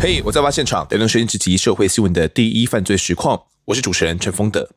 [0.00, 3.42] 嘿，我在挖现场，聊聊声音直击社会新闻的第一犯罪实况。
[3.64, 4.70] 我是主持人陈丰德。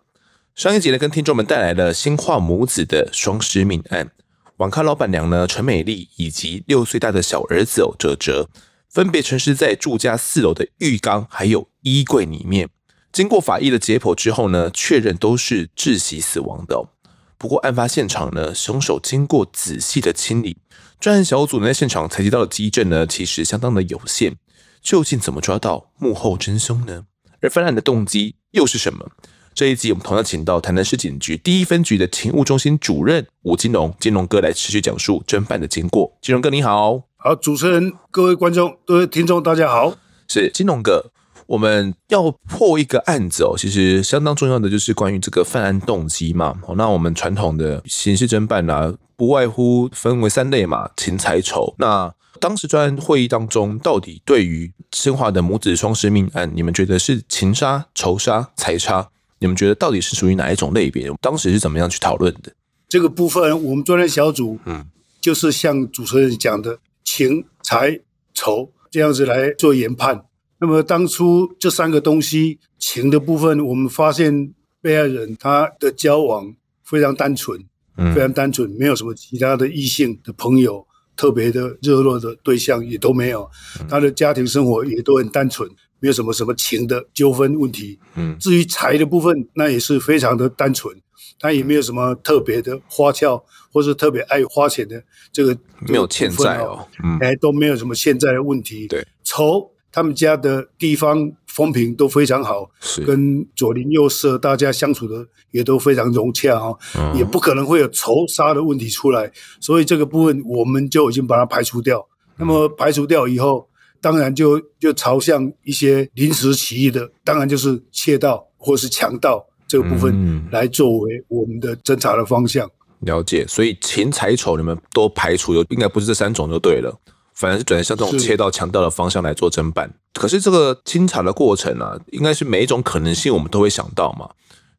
[0.56, 4.10] 上一集呢，跟听众们带来了新化母子的双尸命案。
[4.58, 8.50] 网咖老板娘呢，陈美丽以及六岁大的小儿子哦，哲哲，
[8.90, 12.70] 分别陈尸在住家四楼的浴缸还有衣柜里面。
[13.12, 16.90] 经过法医的解剖之后呢，确认都是窒息死亡的哦。
[17.38, 20.58] 不过案发现场呢，凶手经过仔细的清理，
[21.00, 24.36] 专案小组呢在现场采集到的迹证呢，其实相当的有限。
[24.82, 27.06] 究竟怎么抓到幕后真凶呢？
[27.42, 29.12] 而犯案的动机又是什么？
[29.54, 36.18] 这一集我们同样请到台南市警局第一分局的勤务中心主任吴金龙，金龙哥来持续讲述侦办的经过。
[36.22, 39.94] 金龙哥你好，好，主持人、各位观众、各位听众，大家好。
[40.28, 41.12] 是金龙哥，
[41.48, 46.58] 我们要破一个案子哦，其实相当重要的就是关于这个犯案动机嘛。
[46.66, 51.76] 哦，那我们传统的刑事侦办啊，不外乎分为三类嘛，情财仇。
[51.78, 59.08] 那当时专案会议当中，到底对于新化的母子双尸命案，你们觉得是情杀、仇杀、财杀？
[59.38, 61.08] 你们觉得到底是属于哪一种类别？
[61.22, 62.52] 当时是怎么样去讨论的？
[62.90, 64.88] 这个部分，我们专案小组，嗯，
[65.22, 68.00] 就是像主持人讲的情、财、
[68.34, 70.26] 仇这样子来做研判。
[70.60, 77.64] 那么当初这三个东西，情的部分，我们发现被害人他的交往非常单纯，
[77.98, 80.88] 嗯，非常单纯，没有什么其他的异性的朋友。
[81.22, 83.48] 特别的热络的对象也都没有，
[83.88, 85.70] 他的家庭生活也都很单纯，
[86.00, 88.00] 没有什么什么情的纠纷问题。
[88.16, 90.92] 嗯，至于财的部分，那也是非常的单纯，
[91.40, 93.40] 他也没有什么特别的花俏，
[93.72, 95.00] 或是特别爱花钱的
[95.32, 95.56] 这个
[95.88, 98.88] 没有欠债哦，嗯，哎，都没有什么欠债的问题。
[98.88, 99.70] 对，仇。
[99.94, 112.08] 他们家的地方风评都非常好，是跟左邻右舍大家相处的也都非常融洽哈，嗯、也不可能会有仇杀的问题出来，所以这个部分我们就已经把它排除掉。
[112.38, 113.68] 那么排除掉以后，
[114.00, 122.66] 当然就就朝向一些临时起意的，当然就是窃盗或是强盗这个部分来作为我们的侦查的方向。
[123.02, 126.98] 嗯、了解，所以情财丑你们都排除，应该不是这三种就对了。
[127.34, 129.94] 反而是转向这种切到、强盗的方向来做侦办。
[130.14, 134.30] 可是这个清查的过程啊，应该是每一种可能性我们都会想到嘛，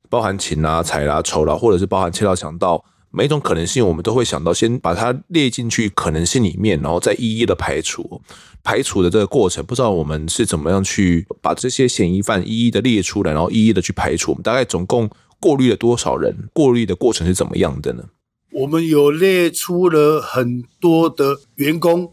[0.09, 8.21] 包含情啊、财啦、仇啦，或者是包含切到、强盗，每一种可能性我们都会想到，先把它列进去可能性里面，然后再一一的排除。
[8.65, 14.31] 排除的这个过程，不知道我们是怎么样去把这些嫌疑犯一一的列出来，然后一一的去排除。
[14.31, 15.11] 我们大概总共
[15.41, 16.49] 过滤了多少人？
[16.53, 18.05] 过滤的过程是怎么样的呢？
[18.53, 22.13] 我们有列出了很多的员工。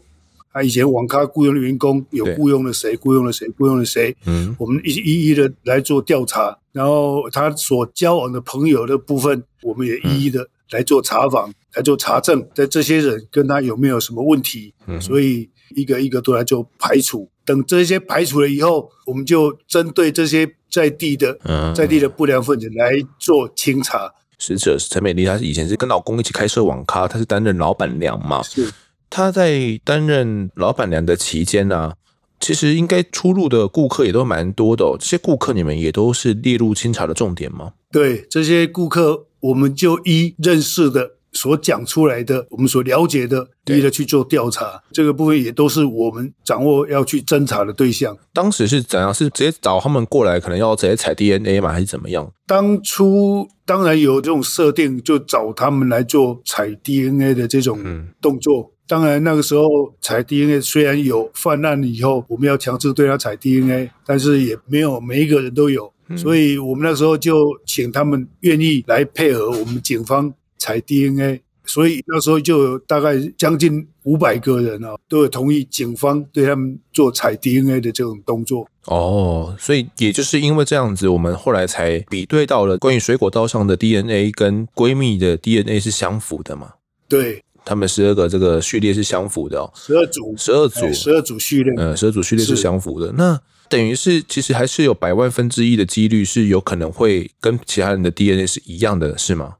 [0.52, 2.96] 他以前网咖雇佣的员工有雇佣了谁？
[2.96, 3.48] 雇佣了谁？
[3.56, 4.16] 雇佣了谁？
[4.26, 14.74] 嗯，我们一一一的来做调查，然后他所交往的朋友的部分，我们也一一的来做查访，嗯、来做查证，在这些人跟他有没有什么问题？
[14.86, 17.30] 嗯，所以一个一个都来做排除。
[17.46, 24.12] 等这些排除了以后，我们就针对这些在地的、嗯、在地的不良分子来做清查。
[24.38, 28.42] 死者是陈美丽，她以前是跟老公一起开设网咖，她是担任老板娘嘛？
[28.42, 28.68] 是。
[29.10, 31.94] 他在担任老板娘的期间呢、啊，
[32.38, 34.96] 其实应该出入的顾客也都蛮多的哦。
[34.98, 37.72] 这些顾客你们也都是列入清查的重点吗？
[37.90, 44.80] 对，这些顾客，我们就依认识的、所讲出来的、我们所了解的，一一的去做调查。
[44.92, 48.16] 这个部分也都是我们掌握要去侦查的对象。
[48.32, 49.12] 当时是怎样？
[49.12, 51.72] 是直接找他们过来，可能要直接采 DNA 吗？
[51.72, 52.32] 还是怎么样？
[52.46, 57.78] 当初当然有这种设定，就找他们来做采 DNA 的这种
[58.22, 58.62] 动作。
[58.62, 78.66] 嗯当然，那个时候采 DNA 虽然有犯案以后，我们要强制对他采 DNA，但是也没有每一个人都有，嗯、所以我们那时候就请他们愿意来配合我们警方采 DNA，所以那时候就有大概将近五百个人啊，都有同意警方对他们做采 DNA 的这种动作。
[78.86, 86.72] 哦，所以也就是因为这样子，我们后来才比对到了关于水果刀上的 DNA 跟闺蜜的 DNA 是相符的嘛？
[87.08, 87.40] 对。
[87.70, 93.12] 他们十二个这个序列是相符的哦，十二组，十二组，十二组序列，嗯，十二组序列是相符的。
[93.12, 99.58] 那等于是其实还是有百万分之一的几率是有可能会跟其他人的 DNA 是一样的，是吗？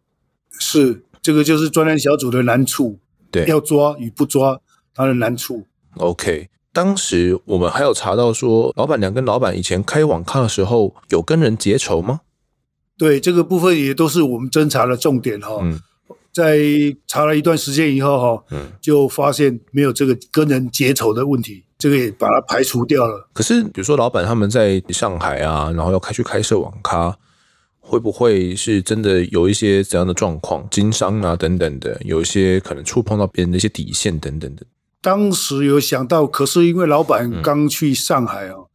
[0.58, 2.98] 是，这个就是专案小组的难处，
[3.30, 4.58] 对，要抓与不抓
[4.92, 5.68] 它的难处。
[5.98, 12.22] OK，当时我们还有查到说，老板娘跟老板以前开网咖的时候有跟人结仇吗？
[12.98, 15.60] 对，这个部分也都是我们侦查的重点哈。
[15.62, 15.78] 嗯。
[16.32, 16.58] 在
[17.06, 23.28] 查了一段时间以后，哈，嗯，就发现没有这个跟人结仇的问题，这个也把它排除掉了。
[23.32, 27.16] 可是，比如说老板他们在上海啊，然后要开去开设网咖，
[27.80, 34.64] 会不会是真的有一些怎样的状况，经商啊等等的，有一些可能触碰到别人的一些底线等等的？
[35.02, 38.66] 当时有想到，可是因为老板刚去上海啊，嗯、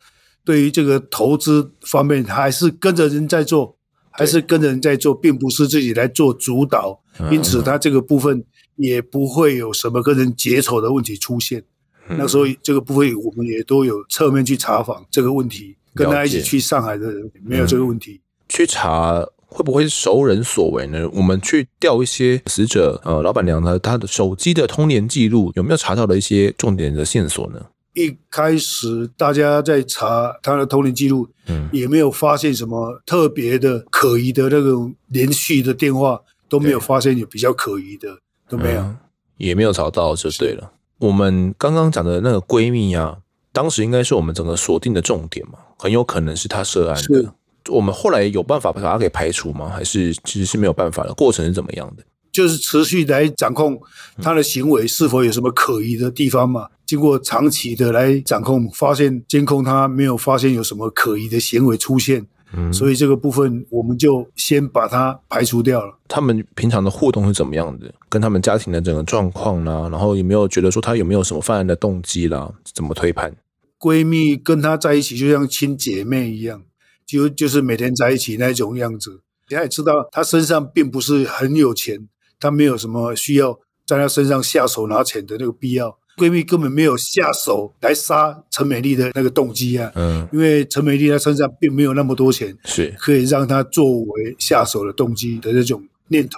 [0.43, 3.77] 对于这个投资方面还是跟着人在做，
[4.17, 6.99] 还是跟人在做，并不是自己来做主导，
[7.31, 8.43] 因此他这个部分
[8.75, 11.63] 也不会有什么跟人结仇的问题出现。
[12.07, 18.13] 嗯、那时候这个部分我们也都有侧面去查访这个问题，跟他一起去上海的人没有这个问题。
[18.13, 21.09] 嗯、去查会不会是熟人所为呢？
[21.13, 27.65] 我们去调一些死者呃老板娘呢，她的手机的通联记录有没有查到的一些重点的线索呢？
[27.95, 38.09] 一开始大家在查他的通联记录，嗯，也没有发现什么特别的可疑的那种连续的电话，都没有发现有比较可疑的，
[38.47, 38.97] 都没有、嗯，
[39.37, 40.71] 也没有找到就对了。
[40.99, 43.17] 我们刚刚讲的那个闺蜜啊，
[43.51, 47.33] 当时应该是我们整个锁定的重点嘛，很有可能是她涉案的。
[47.69, 49.69] 我们后来有办法把她给排除吗？
[49.69, 51.13] 还是其实是没有办法的？
[51.13, 52.03] 过程是怎么样的？
[52.35, 53.79] 就是持续来掌控
[54.21, 56.67] 他的行为是否有什么可疑的地方嘛？
[56.85, 62.27] 经过长期的来掌控，发现监控他没有发现有什么可疑的行为出现。
[62.53, 65.97] 嗯，所以这个部分我们就先把它排除掉了。
[66.09, 67.93] 他们平常的互动是怎么样的？
[68.09, 72.53] 跟他们家庭的整个状况啦，然后有没有觉得说他有没有什么犯案的动机啦？
[72.73, 73.33] 怎么推判？
[73.79, 76.61] 闺蜜跟他在一起就像亲姐妹一样，
[77.05, 79.21] 就就是每天在一起那种样子。
[79.49, 82.07] 你也知道，他身上并不是很有钱，
[82.39, 85.97] 她没有什么需要在她身上下手拿钱的那个必要。
[86.17, 96.37] 闺蜜根本没有下手来杀陈美丽的那个动机啊，嗯，因为陈美丽她身上并没有那么多钱，是可以让她作为下手的动机的这种念头。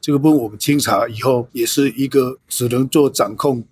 [0.00, 3.62] 这个部分我们清查以后，也是一个只能做掌控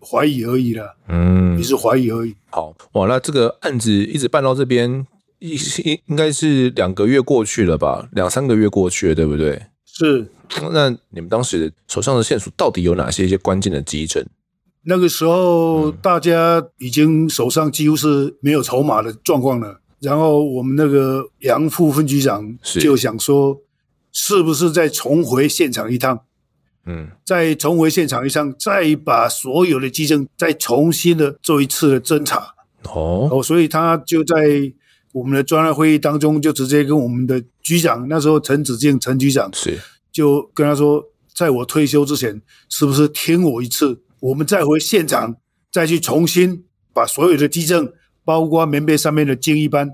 [0.00, 2.34] 怀疑而已了，嗯，也是怀疑而已。
[2.48, 5.06] 好，哇，那这个案子一直办到这边，
[5.40, 5.58] 应
[6.06, 8.08] 应该是两个月过去了吧？
[8.12, 9.60] 两三个月过去了，对不对？
[9.84, 10.26] 是。
[10.72, 14.24] 那你们当时手上的线索到底有哪些一些关键的迹证？
[14.84, 19.80] 那个时候，大家已经手上几乎是没有筹码的状况了。
[20.00, 23.56] 然后我们那个杨副分局长就想说，
[24.12, 26.22] 是不是再重回现场一趟？
[26.84, 32.52] 嗯，再重回现场一趟，再把所有的基证再重新的做一次的侦查。
[32.92, 34.34] 哦，哦，所以他就在
[35.12, 39.78] 我们的专案会议当中，就直接跟我们的局长，那时候陈子敬陈局长是，
[40.12, 41.02] 就跟他说，
[41.34, 44.02] 在我退休之前，是不是听我一次？
[44.20, 45.34] 我们再回现场，
[45.72, 47.92] 再去重新把所有的迹证，
[48.24, 49.90] 包括棉被上面的精一斑，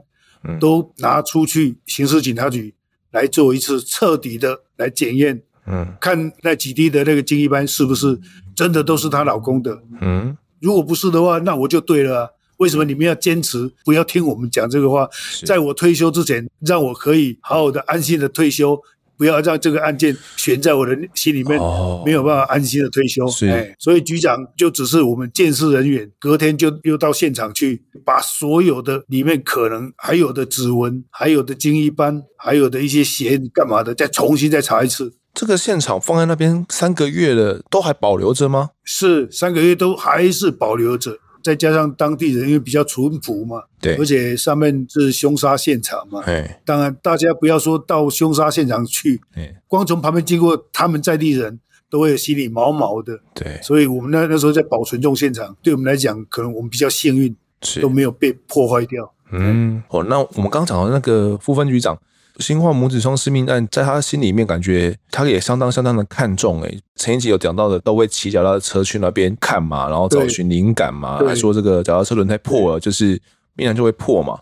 [0.60, 2.74] 都拿出去刑事警察局
[3.12, 8.20] 来做一次彻底的来检验，嗯，看那几滴的那个精一斑是不是
[8.54, 12.34] 真的都是她老公的，嗯，如果不是的话，那我就对了。
[12.58, 15.08] 为什么你们要坚持不要听我们讲这个话？
[15.46, 18.76] 在我退休之前，让我可以好好的安心的退休。
[19.18, 21.60] 不要让这个案件悬在我的心里面，
[22.06, 23.26] 没有办法安心的退休。
[23.26, 35.12] 是，所以局长就只是我们鉴识人员，隔天就又到现场去，把所有的里面可能还有的指纹、还有的精液斑、还有的一些鞋干嘛的，再重新再查一次。
[35.34, 38.70] 这个现场放在那边三个月了，都还保留着吗？
[38.84, 41.18] 是，三个月都还是保留着。
[41.42, 49.20] 再加上当地人因为比较淳朴嘛，对，而且上面是凶杀现场嘛，哎，当然大家不要说到凶杀现场去，
[49.66, 51.58] 光从旁边经过，他们在地人
[51.88, 57.80] 都会有心里毛毛的，对，所以我们那那时候在保存这种现场，对我们来讲，可能我们比较幸运，是。
[57.80, 59.12] 都没有被破坏掉。
[59.30, 61.98] 嗯，哦，那我们刚刚讲到那个副分局长。
[62.38, 66.80] 新化母子双尸命案，在他心里面感觉他也相当相当的看重诶。
[66.94, 73.20] 前一集有讲到的，都会骑脚踏车去那边看嘛，然后找寻灵感嘛，还说这个脚踏车轮胎破了，就是
[73.54, 74.38] 命案就会破嘛。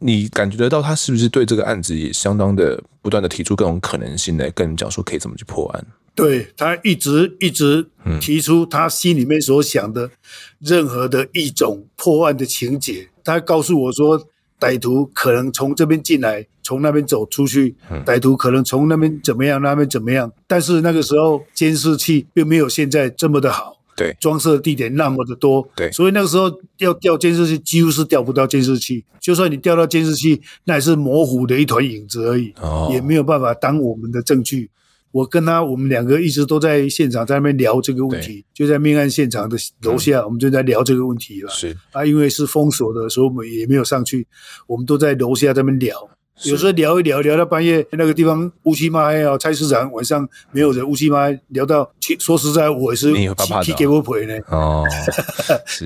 [0.00, 5.86] 你感觉得到他是不是对这个案子也相当的不断的提出各种可能性来跟你讲说可以怎么去破案？
[6.14, 7.86] 对，他一直一直
[8.20, 10.10] 提出他心里面所想的
[10.58, 14.26] 任何的一种破案的情节，他告诉我说。
[14.58, 17.76] 歹徒可能从这边进来，从那边走出去。
[18.04, 20.28] 歹徒可能从那边怎么样，那边怎么样。
[20.48, 29.04] 但是那个时候监视器并没有现在这么的好，对，装设地点那么的多，对，所以那个时候要调监视器几乎是调不到监视器。
[29.20, 34.68] 就算你调到监视器，那也是模糊的一团影子而已，哦，也没有办法当我们的证据。
[35.12, 41.50] 我跟他，我们两个一直都在现场，在那边聊这个问题，就在命案现场的楼下，我们就在聊这个问题了。
[41.50, 44.26] 是啊，因为是封锁的，所以我们也没有上去，
[44.66, 46.08] 我们都在楼下在那边聊。
[46.44, 53.26] 有时候聊一聊，聊到半夜，那个地方乌漆嘛黑啊，菜市场晚上没有人，乌漆嘛黑，聊到，说实在，我也是起
[53.62, 54.44] 鸡皮疙瘩呢。
[54.50, 54.84] 哦，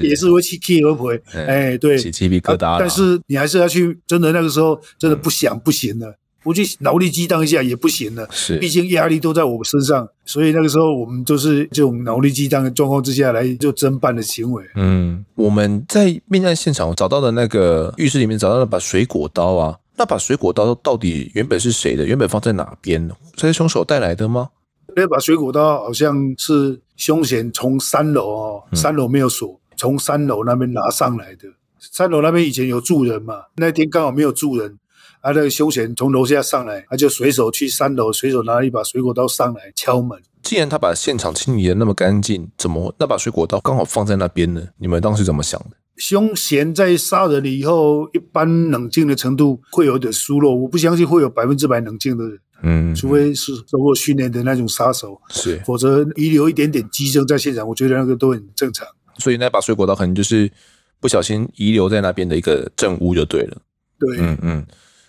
[0.02, 1.20] 也是会起鸡皮疙瘩。
[1.46, 2.78] 哎，对，起鸡皮疙瘩。
[2.78, 6.14] 但是你还是要去，真的那个时候真的不想不行了。
[6.42, 8.26] 不去脑力激荡一下也不行了。
[8.30, 14.64] 是，毕竟压力都在我们身上，所以那个时候我们都是这种脑力激荡的状况之下来就侦办的行为。
[14.74, 22.06] 嗯，我们在命案现场找到的那个浴室里面找到了把水果刀啊，那把水果刀到底原本是谁的？
[22.06, 23.06] 原本放在哪边？
[23.36, 24.48] 这是凶手带来的吗？
[24.96, 31.46] 那把水果刀好像是凶嫌从三楼哦，三楼没有锁，嗯、从三楼那边拿上来的。
[31.78, 34.78] 三楼那边以前有住人嘛，那天刚好没有住人。
[35.20, 40.18] 啊，那个凶嫌从楼下上来，他就随手去三楼，随手拿了一把水果刀上来敲门。
[40.42, 44.62] 既然他把现场清理的那么干净，怎么那把水果刀刚好放在那边呢？
[44.78, 45.76] 你们当时怎么想的？
[46.00, 52.38] 凶嫌在杀人了以后，一般冷静的程度会有点疏漏，我不相信会有百分之百冷静的人。
[52.62, 58.86] 嗯，除非是受过训练的那种杀手，是，否则遗留一点点迹证在现场，我觉得那个都很正常。
[59.18, 60.50] 所以那把水果刀可能就是
[60.98, 63.56] 不小心遗留在那边的一个证物就对了。
[63.98, 64.66] 对，嗯嗯。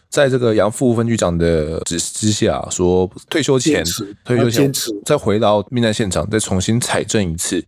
[0.10, 3.81] 在这个杨副分局长的指示之下，说退休前，
[4.25, 4.69] 退休前
[5.05, 7.63] 再回到命案现场，再重新采证一次。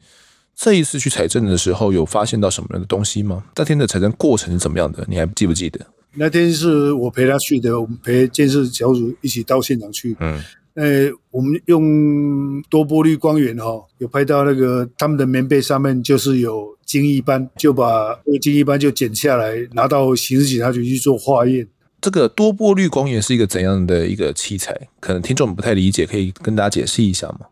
[0.64, 3.44] 这一次去采证的时候，有发现到什么样的东西吗？
[3.58, 5.06] 那天的采证过程是怎么样的？
[5.10, 5.86] 你还记不记得？
[6.14, 10.16] 那天是我陪他去的，我们陪建设小组一起到现场去。
[10.22, 10.42] 嗯，
[10.76, 21.68] 呃，我们用多波滤光源哈、哦，有拍到那个他们的棉被上面就是有精液斑，就把那个精液斑就剪下来，拿到刑事警察局去做化验。
[22.00, 24.88] 这个多波滤光源是一个怎样的一个器材？
[25.02, 27.48] 可能听众们不太理解，可以跟大家解释一下吗？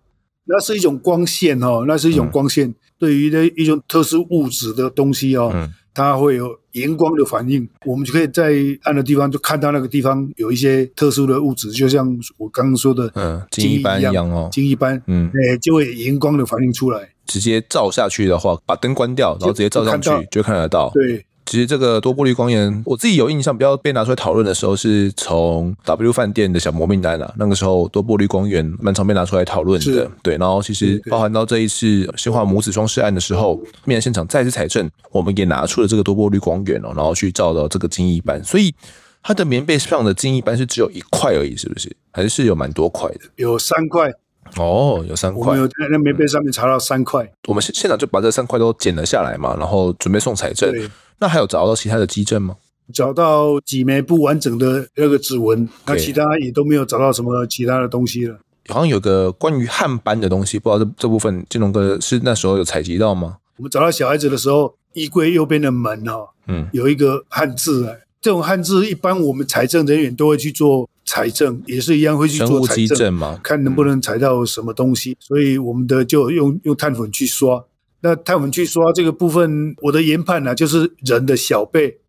[0.46, 7.67] 那是一种光线哦，那是一种光线，嗯、对于的一种特殊物质的东西哦，嗯、它会有荧光的反应。
[7.84, 8.53] 我们就可以在
[8.84, 17.10] 暗的地方就看到那个地方有一些特殊的物质，就像我刚刚说的，嗯，金一般一样哦，金一般，嗯，哎，就会荧光的反应出来。
[17.25, 20.91] 直接照下去的话，把灯关掉，然后直接照上去，就，就看得到。
[20.93, 21.25] 对。
[21.51, 29.84] 其实这个多波滤光源，我自己有印象，比较被拿出来讨论的时候，是从 W 饭店的小魔命单啊，那个时候多波滤光源蛮常被拿出来讨论的。
[29.84, 38.74] 是对，然后其实包含到这一次新化母子双尸案的时候，命案现场再次采证，我们也拿出了这个多波滤光源哦，然后去照到这个精液斑，所以
[39.22, 41.93] 它的棉被上的精液斑是只有一块而已，是不是？
[42.13, 43.20] 还是有蛮多块的？
[43.36, 44.10] 有三块。
[44.55, 45.41] 哦，有三块。
[45.41, 47.29] 我们有在那棉被上面查到三块。
[47.50, 50.74] 我们现现场就把这三块都剪了下来嘛，然后准备送采证。
[51.21, 52.57] 那还有找到其他的基证吗？
[52.91, 58.37] 找到几枚不完整的那个指纹，那其他也都没有找到什么其他的东西了。
[58.67, 63.37] 好像有个关于汗斑的东西，不知道这这部分金龙哥是那时候有采集到吗？
[63.57, 67.95] 我们找到小孩子的时候，衣柜右边的门哈，嗯，有一个汉字啊。
[68.19, 75.15] 这种汉字一般我们采证人员都会去做采证，也是一样会去做采证嘛，看能不能采到什么东西。
[75.19, 77.63] 所以我们的就用用碳粉去刷。
[78.03, 82.00] 那他们去刷这个部分，我的研判呢、啊，就是人的小背，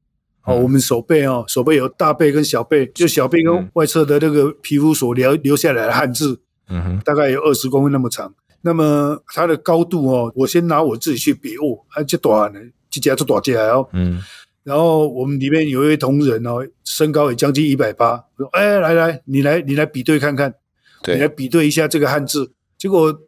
[0.45, 8.35] 哦，我们手背哦，手背有大背跟小背，就小背跟外侧的那个皮肤所留留下来的汗渍，嗯哼，大概有二十公分那么长。
[8.63, 14.19] 那么它的高度哦，我先拿我自己去比哦，啊这短呢，这家这短起来哦，嗯，
[14.65, 20.55] 然后我们里面有一位同仁哦，身高也将近一百八，说，哎，来来，你来你来比对看看，
[21.07, 23.21] 你来比对一下这个汉字，结果。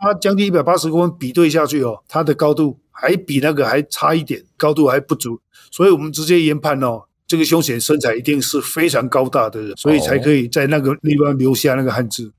[0.00, 12.32] 他将近一百八十公分比对下去哦，他的高度还比那个还差一点，高度还不足，所以我们直接研判哦，这个凶险身材一定是非常高大的人，所以才可以在那个地方留下那个汗渍。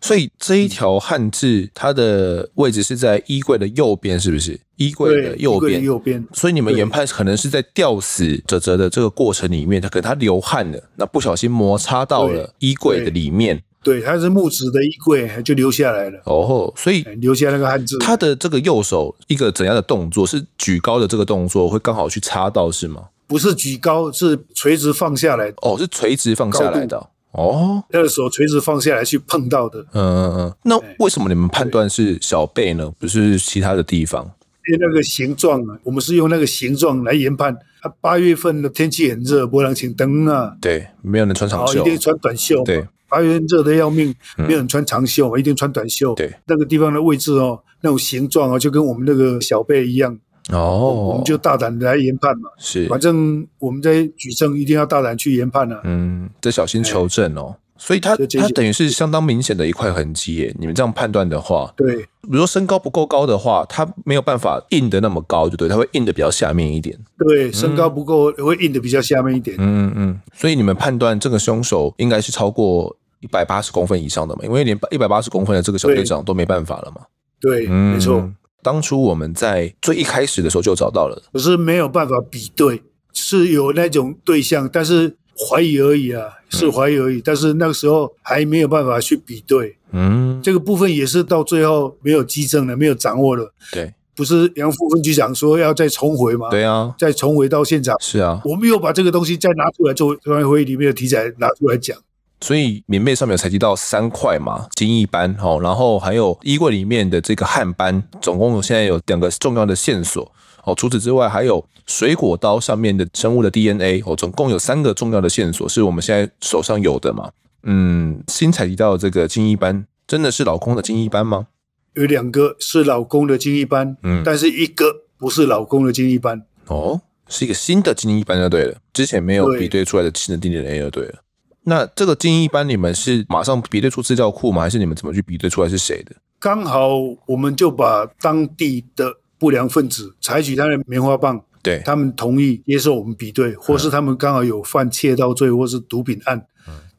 [0.00, 4.60] 所以这一条汉字它的位置是在衣柜的右边，是不是？
[4.74, 6.26] 衣柜的右边，右边。
[6.32, 13.62] 所以你们研判可能是在吊死哲哲的这个过程里面，他可能他流汗了，那不小心摩擦到了衣柜的里面。
[13.82, 16.20] 对，它是木质的衣柜，就留下来了。
[16.24, 17.98] 哦，所以留下那个汗渍。
[17.98, 20.26] 他的这个右手一个怎样的动作？
[20.26, 23.06] 是举高的这个动作会刚好去插到是吗？
[23.26, 25.52] 不是举高，是垂直放下来。
[25.62, 27.08] 哦，是垂直放下来的。
[27.32, 29.80] 哦，那个手垂直放下来去碰到的。
[29.92, 30.54] 嗯嗯嗯。
[30.64, 32.92] 那为什么你们判断是小背呢？
[32.98, 34.22] 不是其他的地方？
[34.68, 37.52] 因为那个形状啊，我们是用那个形状来研判。
[37.80, 40.54] 啊，八月份的天气很热，波浪请灯啊。
[40.60, 42.62] 对，没有人穿长袖，一定穿短袖。
[42.62, 42.86] 对。
[43.12, 46.14] 八月热的要命，没有人穿长袖，嗯、一定穿短袖。
[46.14, 50.18] 对，那个地方的位置哦，那种形状哦，就跟我们那个小背一样。
[50.50, 52.48] 哦，我们就大胆的来研判嘛。
[52.56, 55.80] 是，反正我们在举证一定要大胆去研判啊。
[55.84, 57.54] 嗯，得小心求证哦。
[57.78, 60.54] 所以他他等于是相当明显的一块痕迹耶。
[60.56, 66.96] 你们这样判断的话，对，比如说身高不够高的话，他没有办法印得那么高，就对，他会印得比较下面一点。
[67.18, 69.56] 对，身高不够会印得比较下面一点。
[69.58, 70.20] 嗯嗯。
[70.32, 74.42] 所以你们判断这个凶手应该是超过一百八十公分以上的嘛？
[74.44, 77.00] 因为连一百八十公分的这个小队长都没办法了嘛。
[77.40, 78.30] 对，嗯、没错。
[78.62, 86.24] 当初我们在最一开始的时候就找到了，可是没有办法比对，是有那种对象，但是怀疑而已啊。
[86.54, 89.74] 是怀疑而已，但是那个时候还没有办法去比对。
[89.92, 93.50] 嗯，这个部分也是到最后没有迹证了，没有掌握了。
[93.72, 96.50] 对，不是杨副分局长说要再重回吗？
[96.50, 97.96] 对啊，再重回到现场。
[98.00, 101.96] 是啊，我们又把这个东西再拿出来做专案会议里面的题材拿出来讲。
[102.42, 110.30] 所以棉被上面有采集到三块嘛，精液斑哦，然后还有衣柜里面的这个汗斑，总共现在有两个重要的线索
[110.64, 110.74] 哦。
[110.74, 117.30] 除此之外，还有水果刀上面的生物的 DNA 哦，总共有三个重要的线索是我们现在手上有的嘛。
[117.62, 121.46] 嗯，新采集到的这个精液斑真的是老公的精液斑吗？
[121.94, 131.21] 有两个是老公的精液斑，嗯，但是一个不是老公的精液斑哦，是一个新的精液斑就对了，之前没有比对出来的新的 DNA 就对了。
[131.64, 134.62] 那这个精液斑，你们是马上比对出资料库吗？
[134.62, 136.16] 还是你们怎么去比对出来是谁的？
[136.40, 146.44] 刚好我们就把当地的不良分子采取他的棉花棒，对，他们同意接受我们比对，或是他们刚好有犯窃盗罪或是毒品案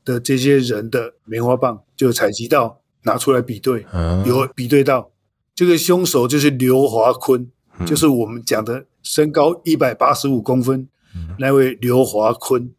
[0.05, 3.85] 的这些人的棉花棒，就采集到拿出来比对，
[4.25, 5.09] 有比对到。
[5.53, 7.45] 这个凶手就是刘华坤，
[7.85, 10.87] 就是我们讲的身高一百八十五公分
[11.37, 12.71] 那位刘华坤。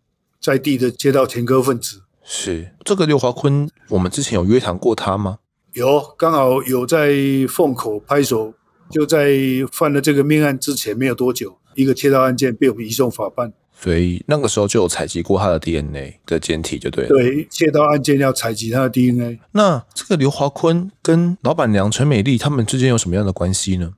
[0.45, 5.39] 在地的街道前科分子是这个刘华坤，我们之前有约谈过他吗？
[5.73, 7.15] 有，刚好有在
[7.49, 8.55] 凤口派出所，
[8.91, 9.33] 就在
[9.73, 17.09] 犯了这个命案之前没有多久，一个窃盗案件被我们移送法办，所以那个时候就有采集过他的 DNA 的检体，就对了。
[17.09, 19.41] 对，窃盗案件要采集他的 DNA。
[19.53, 23.95] 那这个刘华坤跟老板娘陈美丽他们之间有什么样的关系呢？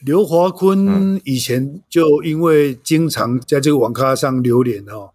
[0.00, 5.10] 刘华坤以前就因为经常在这个网咖上流连哦。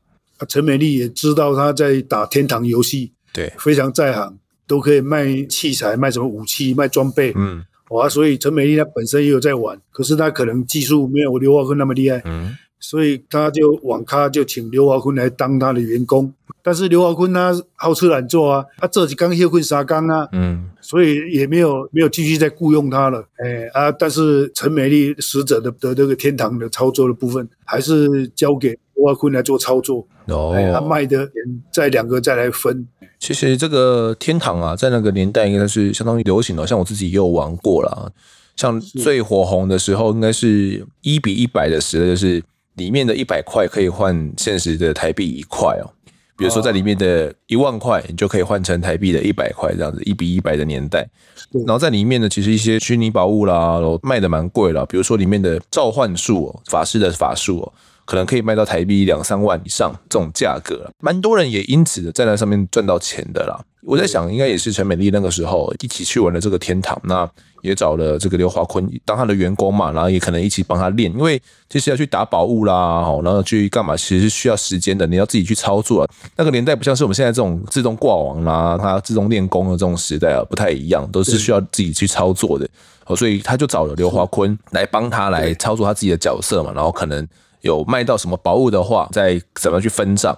[0.45, 28.77] 陈美丽也知道他在打天堂游戏，对，非常在行，都可以卖器材、卖什么武器、卖装备，嗯，哇，所以陈美丽她本身也有在玩，可是她可能技术没有刘华坤那么厉害，嗯，所以他就网咖就请刘华坤来当他的员工，但是刘华坤他好吃懒做啊，他这几缸血混啥缸啊，嗯，所以也没有没有继续再雇佣他了，哎啊，但是陈美丽死者的的这个天堂的操作的部分，还是交给。
[28.97, 31.29] 刘华坤来做操作，哦，他卖的
[31.71, 32.87] 再两个再来分。
[33.19, 38.11] 其实这个天堂啊，在那个年代应该是相当于流行的，像我自己也有玩过啦。
[38.55, 42.43] 像最火红的时候，应该是一比一百的时候，就是
[42.77, 45.85] 里面的一百块可以换现实的台币一块哦。
[46.37, 51.07] 比如说在里面的一万块，你就可以换成台币的一百块，这样子一比一百的年代。
[51.65, 54.85] 然后在里面呢，其实一些虚拟宝物啦，卖的蛮贵了。
[54.85, 57.73] 比如说里面的召唤术哦，法师的法术哦。
[58.07, 63.59] 可能可以卖到台币两三万以上这种价格，蛮多人也因此在那上面赚到钱的啦。
[63.83, 67.29] 我在想，应该也是陈美丽那个时候一起去玩了这个天堂，那
[67.61, 76.09] 也找了这个刘华坤当他的员工嘛，然后也可能一起帮他练，因为其实要去打宝物啦，然后去干嘛，其实是需要时间的，你要自己去操作。
[76.37, 82.67] 那个年代不像是我们现在这种自动挂网啦，它自动练功的这种时代啊，不太一样，都是需要自己去操作的。
[83.15, 87.25] 所以他就找了刘华坤来帮他来操作他自己的角色嘛，然后可能。
[87.61, 90.37] 有卖到什么宝物的话，再怎么去分账。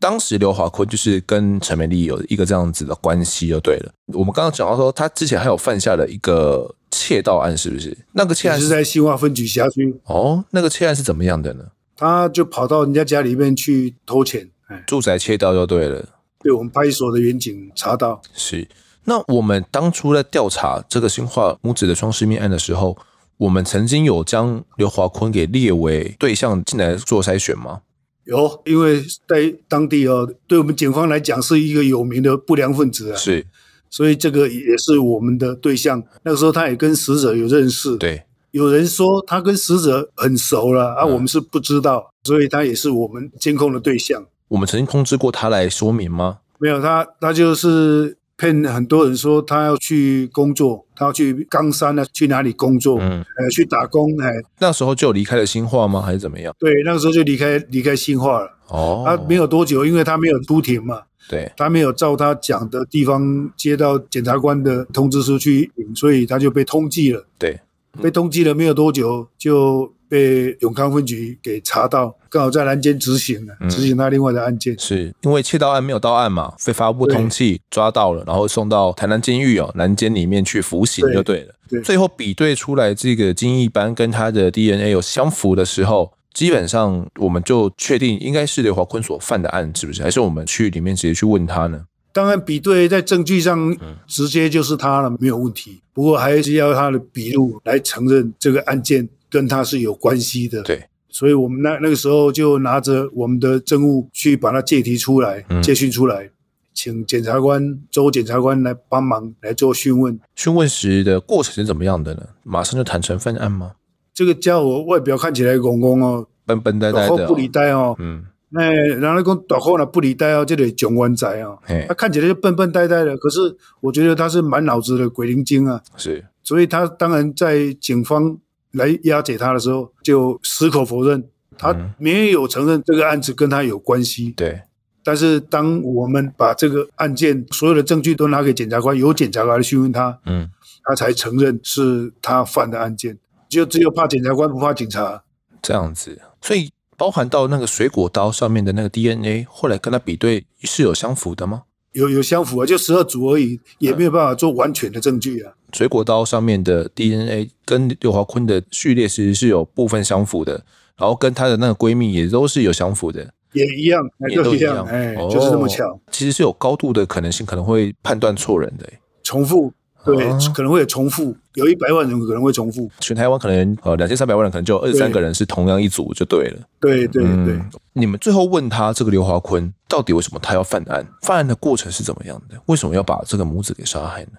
[0.00, 3.92] 当时刘华坤就是跟陈美丽有一个这样子的关系，就对了。
[4.12, 7.98] 我们刚刚讲到说，他之前还有犯下了一个窃盗案，是不是？
[8.12, 10.00] 那个窃案是在新化分局辖区。
[10.04, 11.64] 哦，那个窃案是怎么样的呢？
[11.96, 14.48] 他就跑到人家家里面去偷钱，
[14.86, 16.04] 住宅窃盗就对了。
[16.38, 18.22] 被我们派出所的员警查到。
[18.32, 18.68] 是。
[19.02, 22.96] 那我们当初在调查这个新化母子的双尸命案的时候。
[23.38, 27.82] 我们曾经有将刘华坤给列为对象进来做筛选吗？
[28.24, 33.16] 有，因为在当地哦，对我们警方来讲是一个有名的不良分子啊。
[33.16, 33.46] 是，
[33.88, 36.02] 所以这个也是我们的对象。
[36.24, 37.96] 那个时候他也跟死者有认识。
[37.96, 44.26] 对，有人说他跟死者很熟了啊，我们是不知道，所以他也是我们监控的对象。
[44.48, 46.40] 我们曾经通知过他来说明吗？
[46.58, 48.18] 没有，他他就是。
[48.38, 52.98] 骗很多人说他要去工作，他要去冈山呢，去哪里工作？
[53.00, 54.16] 嗯，呃，去打工。
[54.22, 56.00] 哎，那时候就离开了新化吗？
[56.00, 56.54] 还是怎么样？
[56.58, 58.50] 对，那个时候就离开离开新化了。
[58.68, 61.02] 哦，他没有多久，因为他没有出庭嘛。
[61.28, 67.26] 对，他没有照他讲的地方接到检察官的通知书去，所以他就被通缉了。
[67.38, 67.60] 对，
[68.00, 69.92] 被通缉了没有多久就。
[70.08, 74.74] 被永康分局给查到，刚好在南监执行了，执行他另外的案件。
[74.74, 81.54] 嗯、是因为窃盗案没有到案嘛，被发布通缉抓到了，然后送到台南监狱哦，南监里面去服刑就对了。
[81.68, 90.02] 对，最后比对出来这个金一班跟他的 DNA 有相符的时候，基本上我们就确定应该是刘华坤所犯的案，是不是？
[90.02, 91.84] 还是我们去里面直接去问他呢？
[92.10, 95.82] 当然，比对在证据上直接就是他了，没有问题。
[95.92, 99.06] 不过还是要他的笔录来承认这个案件。
[99.30, 106.30] 跟他是有关系的，对，所以我们那那个时候就拿着我们的证物去把他借提出来，借讯出来，
[106.74, 110.18] 请检察官周检察官来帮忙来做讯问。
[110.34, 112.22] 讯问时的过程是怎么样的呢？
[112.42, 113.72] 马上就坦诚犯案吗？
[114.14, 118.24] 这个家伙外表看起来公公哦，笨笨呆呆的，不理呆哦，嗯。
[118.50, 128.38] 那，然后讲大后呢不理呆哦，这里囧湾仔哦，他看起来就笨笨呆呆的，可是我觉得他是满脑子的鬼灵精啊，是，所以他当然在警方
[128.72, 131.24] 来押解他的时候就矢口否认，
[131.56, 134.32] 他没有承认这个案子跟他有关系。
[134.32, 134.62] 对，
[135.02, 140.50] 但是当我们把这个案件所有的证据都拿给检察官，由检察官来询问他，嗯，
[140.84, 145.22] 他才承认是他犯的案件，就只有怕检察官不怕警察，
[145.62, 146.70] 这样子，所以。
[146.98, 151.62] 包含到那个水果刀上面的那个 DNA，后来跟他比对是有相符的吗？
[151.92, 155.52] 有有相符啊，就十二组而已，也没有办法做完全的证据啊。
[155.72, 160.64] 水果刀上面的 DNA 跟刘华坤的序列其实是有部分相符的，
[160.96, 165.86] 然后跟她的那个闺蜜也都是有相符的，也一样，也都一样，哎，就是这么巧。
[165.88, 168.88] 哦，其实是有高度的可能性，可能会判断错人的，
[169.22, 169.72] 重复。
[170.16, 172.90] 对，可能会有重复，有一百万人可能会重复。
[173.00, 176.60] 全台湾可能呃两千三百万人，可能就二十三个人是同样一组就对了。
[176.80, 177.60] 对对对，对。
[177.92, 181.06] 你们最后问他这个刘华坤到底为什么他要犯案？
[181.22, 182.56] 犯案的过程是怎么样的？
[182.66, 184.32] 为什么要把这个母子给杀害呢？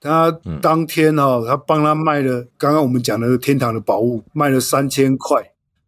[0.00, 5.42] 他当天哦，他帮他卖了刚刚我们讲的天堂的宝物，卖了三千块，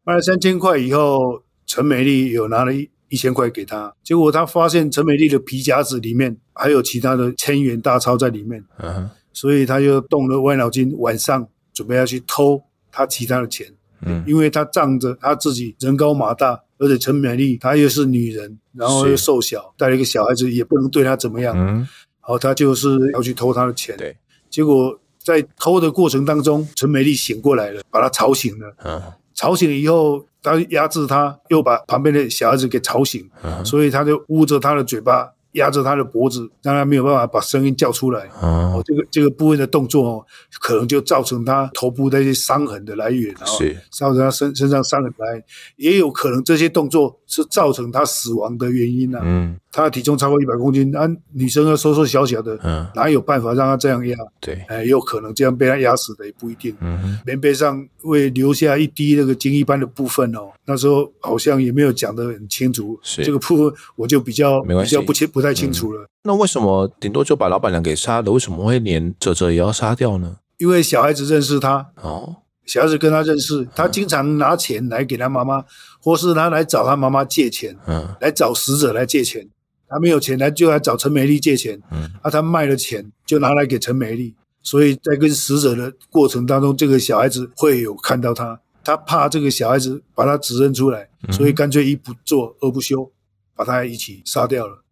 [0.04, 8.64] 卖了三千块以后，陈美丽有拿了一一千块给他，结果他发现陈美丽的皮夹子里面还有其他的千元大钞在里面。
[8.78, 9.10] 嗯。
[9.36, 13.70] 所以他就动了歪脑筋，晚上准备要去偷他其他的钱，
[14.00, 21.88] 嗯，因为他仗着他自己人高马大，而且陈美丽她又是女人，然后又瘦小，带了一个小孩子，也不能对她怎么样，嗯，然
[22.22, 24.16] 后他就是要去偷他的钱，对，
[24.48, 29.02] 结果在偷的过程当中，陈美丽醒过来了，把他吵醒了，嗯，
[29.34, 35.30] 吵醒了以后，他压制他，又把旁边的小孩子给吵醒，嗯，所以他就捂着他的嘴巴。
[35.56, 38.28] 压着他的脖子，让他没有办法把声音叫出来。
[38.40, 40.26] 哦，这个这个部位的动作哦，
[40.60, 45.44] 可能就造成他头部那些伤痕的来源，是造成他身身上伤痕来源，
[45.76, 49.22] 也有可能这些动作是造成他死亡的原因呢、啊。
[49.26, 49.56] 嗯。
[49.72, 54.16] 他的体重超过一百公斤，那女生要瘦瘦小小的，嗯，哪有办法让他这样压？
[54.40, 56.74] 对，哎，有可能这样被他压死的也不一定。
[56.80, 62.98] 嗯，棉被上会留下一滴那个精液斑的部分哦，那时候好像也没有讲得很清楚。
[63.02, 66.08] 是这个部分我就比较比较不清不太清楚了、嗯。
[66.24, 68.32] 那为什么顶多就把老板娘给杀了？
[68.32, 70.36] 为什么会连哲哲也要杀掉呢？
[70.58, 75.64] 因为小孩子认识他哦，小孩子跟他认识，他经常拿钱来给他妈妈，
[76.00, 79.48] 或是他来找他妈妈借钱，嗯，来找死者来借钱。
[79.88, 81.80] 他没有钱，来就来找陈美丽借钱。
[81.92, 84.34] 嗯，啊，他卖了钱，就拿来给陈美丽。
[84.60, 93.12] 所以在跟死者的过程当中，这个小孩子会有看到他，他怕这个小孩子把他指认出来，所以干脆一不做二不休，
[93.54, 94.82] 把他一起杀掉了。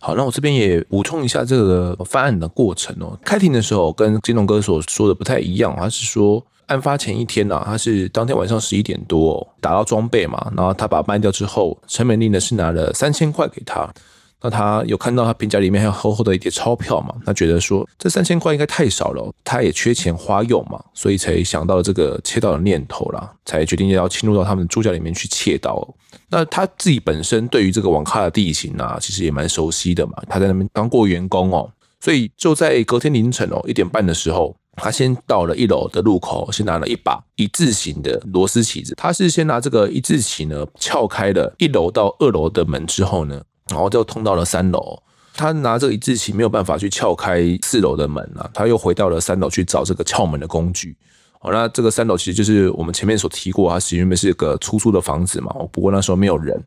[0.00, 3.18] 好，那我这边也补充一下这个犯案的过程哦。
[3.24, 13.92] 开庭的时候跟金龙哥所说的不太一样，他是说案发前一天呐，他是当天晚上十一点多打到装备嘛，然后他把卖掉之后，陈美丽呢是拿了三千块给他。
[14.40, 17.12] 那他有看到他皮夹里面还有厚厚的一叠钞票嘛？
[17.26, 25.86] 他觉得说这三千块应该太少了，他也缺钱花用嘛，所以才想到了这个窃盗的念头啦，才决定要侵入到他们住家里面去窃盗。
[26.28, 31.68] 那他自己本身对于这个网咖的地形啊，其实也蛮熟悉的嘛，他在那边当过员工哦，
[32.00, 43.42] 所以就在隔天凌晨哦一点半的时候，他先到了一楼的路口，先拿了一把一字形的螺丝起子，他是先拿这个一字起呢撬开了一楼到二楼的门之后呢。
[43.68, 45.02] 然后就通到了三楼，
[45.34, 50.96] 他拿这个一字起没有办法去撬开四楼的门啊，他又回到了三楼去找这个撬门的工具。
[51.40, 55.54] 好，那这个三楼其实就是我们前面所提过，它其实原本是个出租的房子嘛。
[55.70, 56.60] 不过那时候没有人。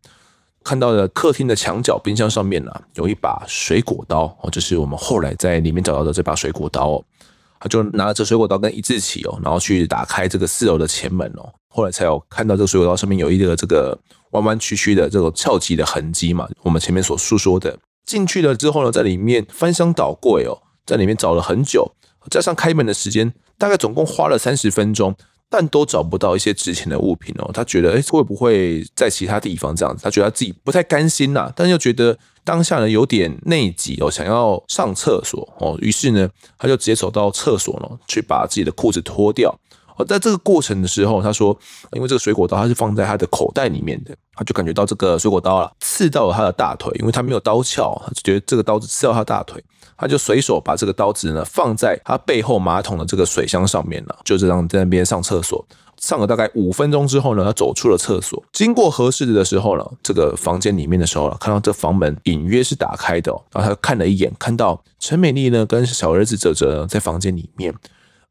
[0.63, 7.03] 看到了客厅的墙角冰箱上面呢，有一把水果刀哦，就是我们后来在里面找到的这把水果刀哦。
[7.61, 11.53] 他就拿着这水果刀跟一字起哦，然后去打开这个四楼的前门哦。
[11.69, 13.97] 后来才有看到这个水果刀上面有一个这个。
[14.31, 21.91] 弯弯曲曲的这种撬起的痕迹嘛，我们前面所述说的，进去了之后呢，在里面翻箱倒柜哦，在里面找了很久，
[22.29, 25.13] 加上开门的时间，大概总共花了三十分钟，
[25.49, 27.51] 但都找不到一些值钱的物品哦。
[27.53, 30.01] 他觉得，诶，会不会在其他地方这样子？
[30.01, 39.55] 他觉得他自己不太甘心呐，但又觉得当下呢有点内急哦，想要上厕所哦，于是呢，他就直接走到厕所呢，去把自己的裤子脱掉。
[40.07, 41.55] 在这个过程的时候，他说，
[41.91, 49.63] 因为这个水果刀他是放在他的口袋里面的，他就感觉到这个水果刀啊刺到了他的大腿，因为他没有刀鞘，他就觉得这个刀子刺到他大腿，
[49.95, 55.63] 他就随手把这个刀子呢放在他背后马桶的这个水箱上面了，就这样在那边上厕所。
[56.01, 67.73] 上了大概五分钟之后呢，他走出了厕所，经过合适的时候呢，这个房间里面的时候呢，看到这房门隐约是打开的，然后他看了一眼，看到陈美丽呢跟小儿子哲哲呢在房间里面，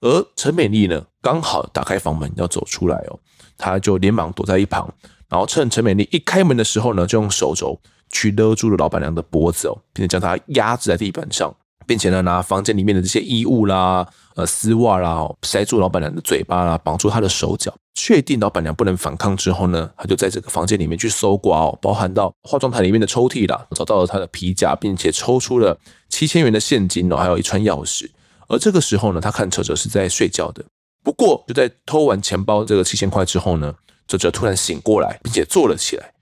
[0.01, 3.19] 而陈美丽呢刚好打开房门要走出来哦，
[3.57, 4.93] 他就连忙躲在一旁，
[5.29, 7.81] 然后趁陈美丽一开门的时候呢，就用手肘
[8.11, 11.55] 去勒住了老板娘的脖子哦，并且将她压制在地板上。
[11.87, 28.09] 并且呢，拿房间里面的这些衣物啦、呃丝袜啦，塞住老板娘的嘴巴啦，绑住她的手脚，确定老板娘不能反抗之后呢，他就在这个房间里面去搜刮哦，包含到化妆台里面的抽屉啦，找到了他的皮夹，并且抽出了七千元的现金哦，还有一串钥匙。
[28.49, 30.65] 而这个时候呢，他看哲哲是在睡觉的。
[31.03, 33.75] 不过就在偷完钱包这个七千块之后呢，
[34.07, 36.13] 哲哲突然醒过来，并且坐了起来。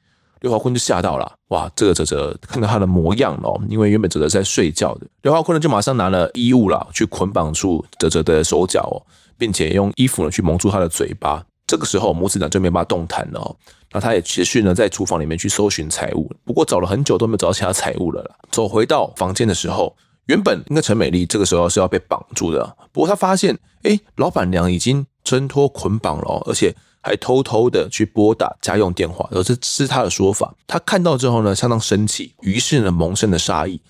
[0.41, 1.71] 刘华坤就吓到了，哇！
[1.75, 9.03] 这个哲哲看到他的模样哦，因为原本哲哲在睡觉的，刘华坤呢就马上拿了衣物啦，去捆绑住哲哲的手脚哦，
[9.37, 11.45] 并且用衣服呢去蒙住他的嘴巴。
[11.67, 13.57] 这个时候母子俩就没办法动弹了哦。
[13.93, 18.37] 那他也持续呢在厨房里面去搜寻财物，不过找了很久都没有找到其他财物了啦。
[18.51, 19.97] 走回到房间的时候，
[20.27, 26.75] 原本应该陈美丽这个时候是要被绑住的，不过他发现，哎，老板娘已经挣脱捆绑了，而且。
[27.03, 30.55] 还偷偷的去拨打家用电话，而这是他的说法。
[30.67, 33.81] 他看到之后呢，相当生气，于是呢，萌生了杀意，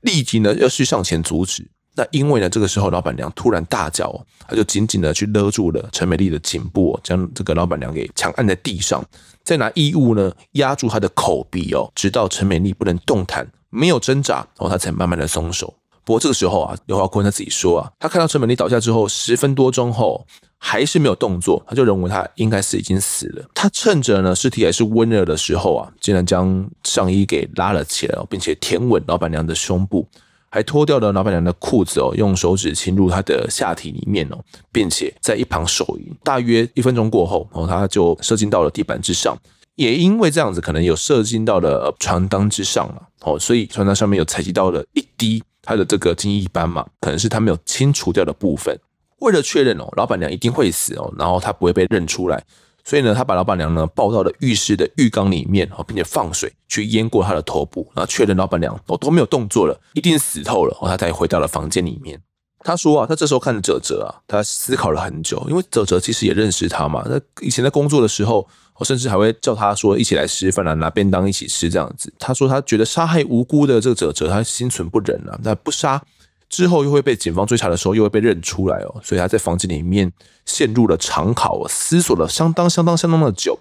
[0.00, 1.66] 立即呢要去上前阻止。
[1.98, 4.12] 那因为呢，这个时候老板娘突然大叫，
[4.46, 9.02] 他就紧紧的去勒住了陈美丽的颈部，将这个老板娘给强按在地上，
[9.42, 15.72] 再拿衣物呢压住她的口鼻哦，直到陈美丽不能动弹，没有挣扎，然后他才慢慢的松手。
[16.04, 20.26] 不过这个时候啊，刘华坤他自己说啊，他看到陈美丽倒下之后，十分多钟后。
[20.58, 23.44] 还是没有动作，他就认为他应该是已经死了。
[23.54, 30.08] 他趁着呢尸体还是温热的时候啊，竟然将上衣给拉了起来，并且舔吻老板娘的胸部，
[30.48, 34.38] 还脱掉了老板娘的裤子哦，用手指侵入她的下体里面哦，
[34.72, 36.12] 并且在一旁手淫。
[36.24, 39.36] 大约一分钟过后，哦，他就射精到了地板之上，
[39.74, 48.76] 也因为这样子，可能有射精到了床单之上了哦，所以床单上面有采集到了一滴他的这个精液斑嘛，可能是他没有清除掉的部分。
[49.20, 52.44] 为了确认哦，老板娘一定会死哦，然后她不会被认出来，
[52.84, 62.20] 所以呢，他把老板娘呢抱到了浴室的浴缸里面哦，并且放水去淹过她的头部，然后确认老板娘哦都没有动作了，一定死透了哦，他才回到了房间里面。
[62.60, 68.46] 他说啊，他这时候看着哲哲啊，他思考了很久，因为哲哲其实也认识他嘛，那以前在工作的时候，
[68.78, 72.12] 我甚至还会叫他说一起来吃饭啊，拿便当一起吃这样子。
[72.18, 76.02] 他说他觉得杀害无辜的这个哲哲，他心存不忍啊，那不杀。
[76.48, 80.12] 之后又会被警方追查的时候，又会被认出来哦，所以他在房间里面
[80.44, 83.58] 陷入了长考，思索了相当相当相当的久，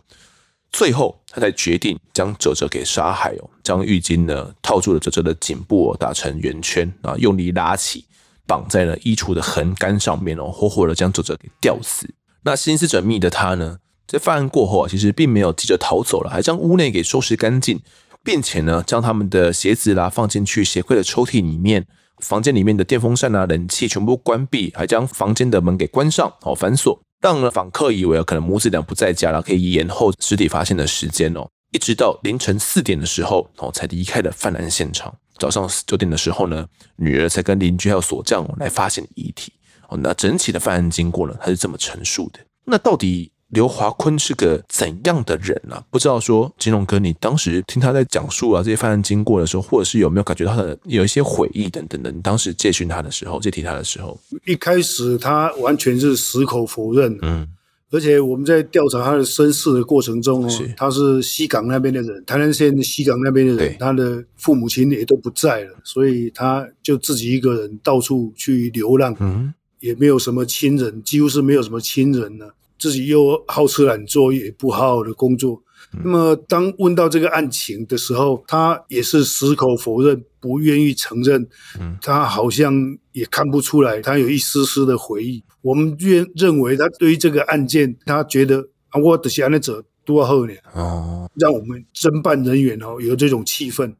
[0.71, 8.05] 最后他才决定将哲哲给杀害哦，将浴巾呢套住了哲哲的颈部，打成圆圈啊，用力拉起，
[8.45, 12.07] 绑在了衣橱的横杆上面哦，活活的将哲哲给吊死。
[12.43, 17.81] 那心思缜密的他呢，在犯案过后啊，其实并没有急着逃走了，还将屋内给收拾干净，
[18.23, 21.87] 并且呢，将他们的鞋子啦放进去鞋柜的抽屉里面。
[22.19, 35.13] 房间里面的电风扇啊、冷气全部关闭，还将房间的门给关上，哦，反锁，让访客以为可能母子俩不在家了，可以延后尸体发现的时间哦，一直到凌晨四点的时候，哦，才离开了犯案现场。
[35.37, 39.51] 早上九点的时候呢，女儿才跟邻居还有锁匠来发现遗体。
[39.89, 42.39] 哦，那整体的犯案经过呢，他是这么陈述的。
[42.63, 43.31] 那到底？
[43.49, 45.83] 刘华坤是个怎样的人呢、啊？
[45.91, 52.11] 不知道说金龙哥，你当时听他在讲述啊这些犯案经过的时候，或者是有没有感觉到他的有一些悔意等等的？
[52.11, 57.47] 你当时接讯他的时候，接替他的时候，一开始他完全是矢口否认，嗯，
[57.91, 72.47] 而且我们在调查他的身世的过程中哦，是他是西港那边的人，台南县西港那边的人，他的父母亲也都不在了，所以他就自己一个人到处去流浪，嗯，也没有什么亲人，几乎是没有什么亲人呢。
[72.77, 75.61] 自己又好吃懒做，也不好好的工作。
[75.93, 81.47] 嗯、那么，当问到这个案情的时候，他也是矢口否认，不愿意承认。
[81.79, 82.73] 嗯、他好像
[83.11, 85.43] 也看不出来，他有一丝丝的回忆。
[85.61, 90.53] 我们认认为，他对于这个案件，他觉得啊，我的案者多后呢。
[90.73, 93.93] 哦，让我们侦办人员哦有这种气氛。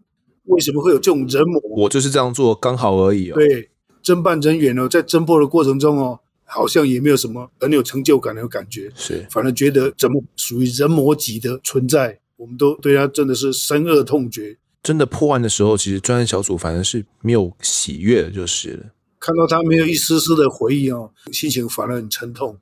[0.46, 1.84] 为什么会有这种人魔？
[1.84, 3.36] 我就是这样做，刚好而已哦。
[3.36, 3.70] 对，
[4.04, 6.20] 侦办人员哦，在侦破的过程中哦。
[6.46, 14.58] 好像也没有什么很有成就感的感觉，是，反而觉得怎么属于人魔级的存在，我们都对他真的是深恶痛绝。
[14.84, 18.86] 真的破案的时候，其实专案小组反正是没有喜悦的，就是了。
[19.20, 22.60] 看到他没有一丝丝的回忆哦，心情反而很沉痛。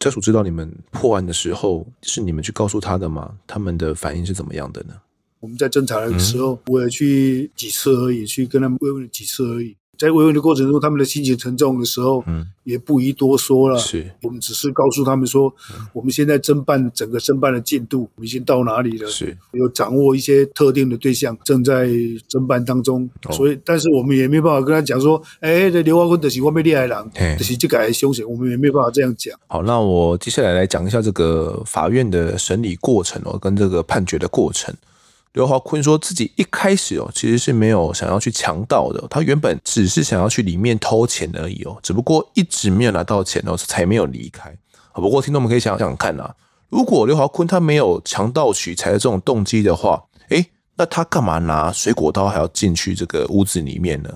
[0.00, 3.36] 家属知道你们破案的时候是你们去告诉他的吗？
[3.46, 4.94] 他们的反应是怎么样的呢？
[5.40, 9.76] 我们在侦查的时候，嗯、我也去几次而已，去跟他们慰问了几次而已。
[10.02, 13.78] 在慰问的过程中，他们的心情沉重的时候，嗯，也不宜多说了。
[13.78, 19.08] 是，我们只是告诉他们说，嗯、我们现在侦办整个侦办的进度，我们已经到哪里了？
[19.08, 21.86] 是，有掌握一些特定的对象正在
[22.28, 23.08] 侦办当中。
[23.26, 29.38] 哦、所以，但是我们也没办法跟他讲说，哎，这刘华坤的是外面厉害人，就是这个还凶险，我们也没办法这样讲。
[29.46, 34.74] 好，那我接下来来讲一下这个法院的审理过程哦，跟这个判决的过程。
[35.32, 44.54] 刘华坤说自己一开始哦，其实是没有想要去强盗的，他原本只是想要去里面偷钱而已哦，只不过一直没有拿到钱哦，才没有离开。
[44.92, 46.34] 不过听众们可以想想看啊，
[46.68, 54.10] 如果刘华坤他没有强盗取财的这种动机的话，诶，那他干嘛拿水果刀还要进去这个屋子里面呢？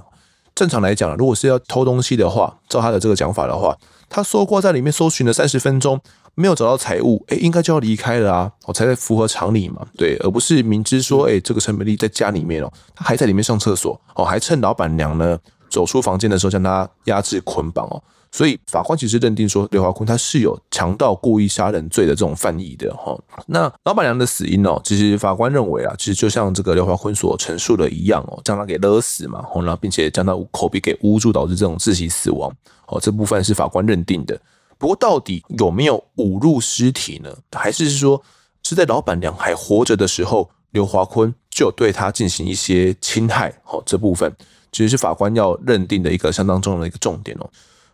[0.55, 3.75] 正常来讲，如果是要偷东西的话，照他的这个讲法的话，
[4.11, 5.99] 他搜刮在里面搜寻了三十分钟。
[6.37, 15.39] 没有找到财物，哎，应该就要离开了啊，我才符合常理嘛，对，而不是明知说，哎，这个陈美丽在家里面哦，她还在里面上厕所，哦，还趁老板娘呢
[15.71, 17.97] 走出房间的时候将她压制捆绑哦，
[18.31, 23.19] 所以法官其实认定说刘华坤他是有强盗故意杀人罪的这种犯意的哈。
[23.47, 32.53] 那老板娘的死因哦，其实法官认为啊，其实就像这个刘华坤所陈述的一样哦，将他给勒死嘛，然后并且将他口鼻给捂住，导致这种窒息死亡
[32.89, 34.39] 哦，这部分是法官认定的。
[34.79, 37.35] 不过，到底有没有侮辱尸体呢？
[37.53, 38.23] 还是说
[38.63, 43.59] 是在老板娘还活着的时候，刘华坤就对她进行一些侵害？
[43.65, 44.31] 好，这部分
[44.71, 47.49] 其实是法官要认定的一个相当重要的一个重点哦。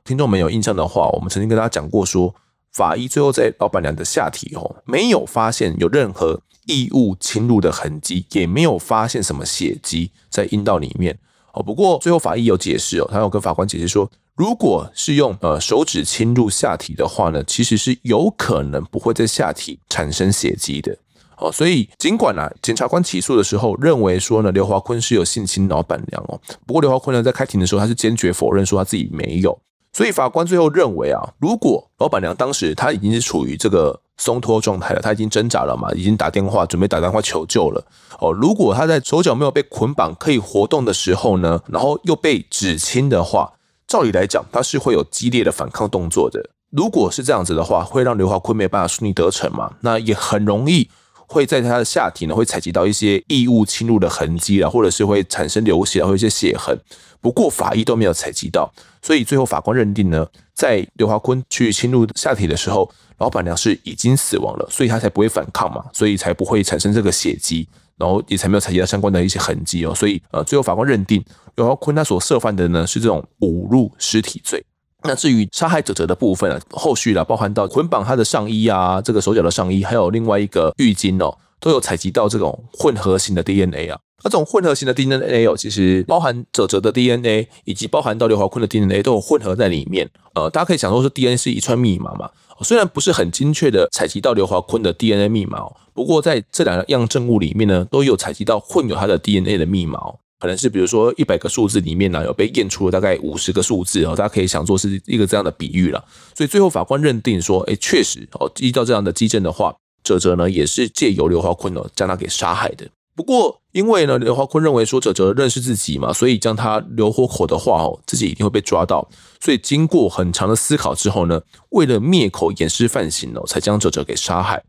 [0.05, 2.35] 听众们有印象的话，我们曾经跟大家讲过，说
[2.73, 11.17] 法医最后在老板娘的下体哦，没有发现有任何异物侵入的痕迹，也没有发现什么血迹在阴道里面
[11.53, 11.63] 哦。
[11.63, 14.11] 不过最后法医有解释哦，他有跟法官解释说。
[14.35, 20.97] 如果是用呃手指侵入下体的话呢，其实是有可能不会在下体产生血迹的
[21.37, 21.53] 哦。
[21.53, 26.41] 所以尽管啊，检察官起诉的时候认为说呢，刘华坤是有性侵老板娘哦。
[26.67, 29.59] 不过刘华坤呢，在开庭的时候他是坚决否认说他自己没有。
[29.93, 37.85] 所以法官最后认为啊，如果老板娘当时她已经是处于这个松脱状态了，她已经挣扎了嘛，已经打电话准备打电话求救了
[38.19, 38.33] 哦。
[38.33, 43.53] 如果她在手脚没有被捆绑可以活动的时候呢，然后又被指侵的话。
[43.93, 46.43] 照理来讲，他是会有激烈的反抗动作的。
[46.71, 49.71] 如果是这样子的话，会让刘华坤没办法顺利得逞嘛？
[49.83, 50.89] 那也很容易
[51.27, 56.75] 会在他的下体呢，会采集到一些异物侵入的痕迹啊，或者是会产生流血，或者一些血痕。
[57.21, 67.69] 不过法医都没有采集到，所以最后法官认定呢，在刘华坤去侵入下体的时候，老板娘是已经死亡了，所以他才不会反抗嘛，所以才不会产生这个血迹。
[67.99, 71.25] 然后也才没有采集到相关的一些痕迹哦，所以呃，最后法官认定
[71.57, 74.65] 刘华坤他所涉犯的呢是这种侮辱尸体罪。
[75.05, 83.99] 那至于杀害者者的部分啊，后续啦，包含到捆绑他的上衣啊，这个手脚的上衣，还有另外一个浴巾哦，都有采集到这种混合型的 DNA 啊。
[84.25, 90.09] 那这种混合型的 DNA 哦，其实包含者者的 DNA，以及包含到刘华坤的 DNA 都有混合在里面。
[90.35, 92.31] 呃，大家可以想说，是 DNA 是一串密码嘛。
[92.61, 99.99] 虽然不是很精确的采集到刘华坤的 DNA 密码，哦不过在这两样证物里面呢，都有采集到混有他的 DNA 的密码，
[100.41, 106.05] 可能是比如说一百个数字里面呢，有被验出了大概五十个数字哦，大家可以想做是一个这样的比喻了。
[106.35, 112.89] 所以最后法官认定说，哎，确实哦，依照这样的迹证的话，哲哲呢也是借由刘华坤哦将他给杀害的。
[113.15, 119.07] 不过，因为呢，刘华坤认为说哲哲认识自己嘛，所以将他留活口的话哦，自己一定会被抓到。
[119.39, 124.65] 所以经过很长的思考之后呢，为了灭口掩饰犯行哦，才将哲哲给杀害。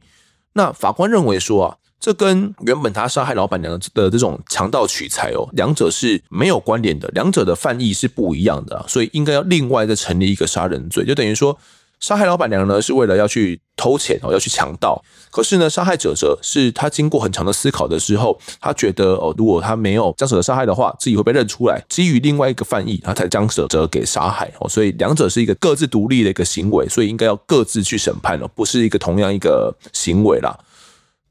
[0.54, 11.58] 那法官认为说啊，这跟原本他杀害老板娘的这种强盗取财哦，两者是没有关联的，两者的犯意是不一样的啊，所以应该要另外再成立一个杀人罪，就等于说。
[12.04, 15.02] 杀害老板娘呢，是为了要去偷钱哦，要去强盗。
[15.32, 21.82] 可是呢，杀害者者是他经过很长的思考的时候，他觉得哦，如果他没有将者者杀害的话，自己会被认出来。
[21.88, 24.68] 基于另外一个犯意，他才将者者给杀害哦。
[24.68, 30.60] 所以两者是一个各自独立的一个行为，所以应该要各自去审判哦，不是一个同样一个行为啦。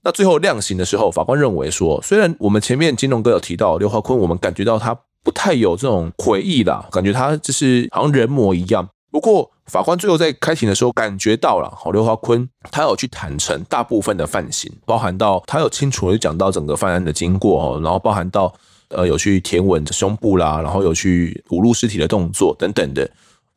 [0.03, 8.89] 那最后量刑的时候，法官认为说，虽然我们前面金龙哥有提到刘华坤，我们感觉到他不太有这种悔意啦，感觉他就是好像人魔一样。
[9.13, 18.51] 不过，法官最后在开庭的时候感觉到了，好，刘华坤他有去坦诚大部分的犯行，包含到他有清楚的讲到整个犯案的经过哦，然后包含到
[18.89, 23.09] 呃有去舔吻胸部啦，然后有去侮辱尸体的动作等等的。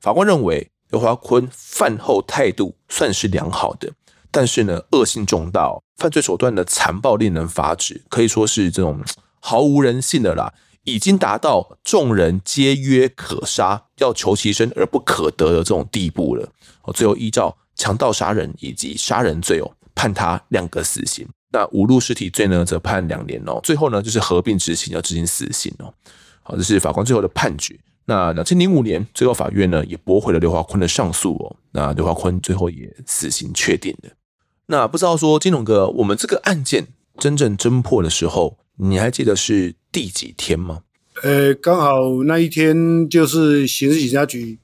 [0.01, 3.89] 法官认为刘华坤犯后态度算是良好的，
[4.29, 9.01] 但是呢，恶性重大，犯罪手段的残暴令人发指，可以说是这种
[9.39, 10.53] 毫无人性的啦。
[10.85, 16.47] 已经达到众人皆曰可杀，要求其生而不可得的这种地步了。
[16.83, 21.27] 哦，最后依照强盗杀人以及杀人罪哦，判他两个死刑。
[21.51, 23.59] 那侮辱尸体罪呢，则判两年哦。
[23.63, 25.93] 最后呢，就是合并执行，要执行死刑哦。
[26.43, 27.79] 好，这是法官最后的判决。
[28.05, 31.55] 那两千零五年，最高法院呢也驳回了刘华坤的上诉哦。
[31.71, 34.11] 那刘华坤最后也死刑确定了。
[34.67, 40.81] 那不知道说金龙哥，我们这个案件真正侦破的时候，你还记得是第几天吗？
[41.23, 44.57] 呃，刚好那一天就是刑事警察局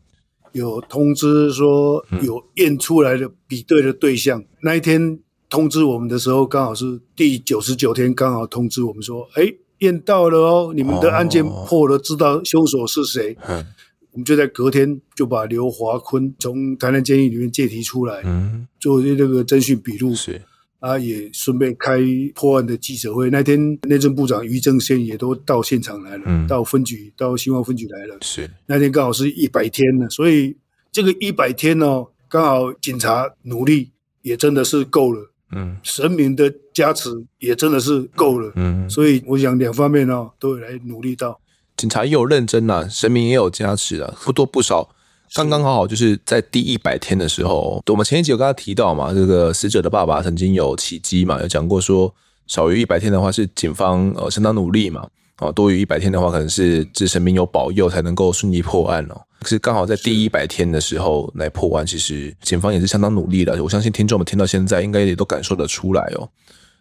[0.52, 4.40] 有通知说有验出来的比对的对象。
[4.40, 9.54] 嗯、那一天通知我们的时候，刚好是第九十九天，刚好通知我们说，哎。
[9.82, 13.36] 验到了哦，你们的案件破了，知道凶手是谁。
[13.48, 13.66] 哦、
[14.12, 20.14] 我们就在隔天就把刘华坤从台南监狱里面借提出来，嗯，做这个侦讯笔录。
[20.14, 20.40] 是
[20.82, 22.00] 啊，也顺便开
[22.36, 23.30] 破案的记者会。
[23.30, 28.18] 那天内政部长于正宪也都到现场来了，嗯、到分局到新化分局来了。
[28.22, 30.58] 是那天刚好是一百天了，所以
[30.92, 33.92] 这个一百天哦，刚好警察努力
[34.24, 35.32] 也真的是够了。
[35.54, 41.40] 嗯，神明的加持也真的是够了，嗯，所以我想两方面呢、哦、都有来努力到，
[41.76, 44.96] 警察也有认真呐、啊，神明也有加持啊，不多不少，
[45.34, 52.14] 刚刚好好就是在第一百天的时候，我们前一集有跟他提到嘛，这个死者的爸爸曾经有起机嘛，有讲过说
[52.48, 55.08] 少于一百天的话是警方呃相当努力嘛，
[55.38, 59.22] 啊多于一百天的话可能是这神明有保佑才能够顺利破案哦。
[59.40, 63.64] 可是刚好在第一百天的时候来破案，其实警方也是相当努力的。
[63.64, 66.30] 我相信听众们听到现在，应该也都感受得出来哦。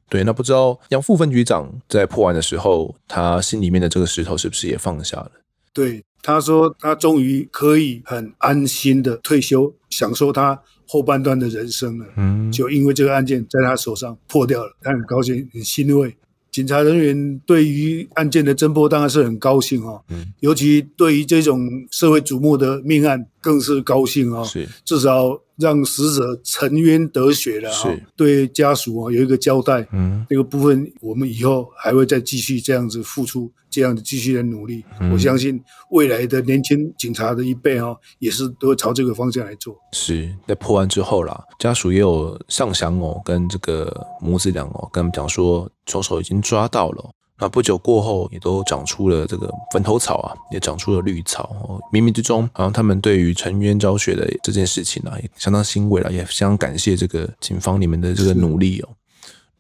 [0.09, 5.31] 对，那不知道杨副分局长在破案的时候，他心里面的这个石头是不是也放下了？
[5.73, 12.07] 对，他说他终于可以很安心的退休，享受他后半段的人生了。
[12.17, 16.17] 嗯，就因为这个案件在他手上破掉了，他很高兴，很欣慰。
[16.51, 20.03] 警察人员对于案件的侦破当然是很高兴哈，
[20.41, 25.41] 尤其对于这种社会瞩目的命案更是高兴啊，是至少。
[25.61, 29.87] 让死者沉冤得雪了，是对家属啊有一个交代。
[29.93, 34.83] 嗯，这个部分我们以后还会再继续这样子付出，这样子继续的努力。
[35.01, 39.77] 嗯、我相信未来的年轻警察的一辈哦，也是都会朝这个方向来做。
[39.93, 47.11] 是在破案之后啦，家属也有上香哦，跟这个母子俩哦，跟他们讲说，凶手已经抓到了。
[47.41, 51.81] 那不久过后，也都长出了这个坟头草啊，也长出了绿草哦。
[51.91, 58.89] 冥冥之中，好像他们对于沉冤昭雪的这件事情啊，也相当欣慰了，也相当感谢这个警方你们的这个努力哦。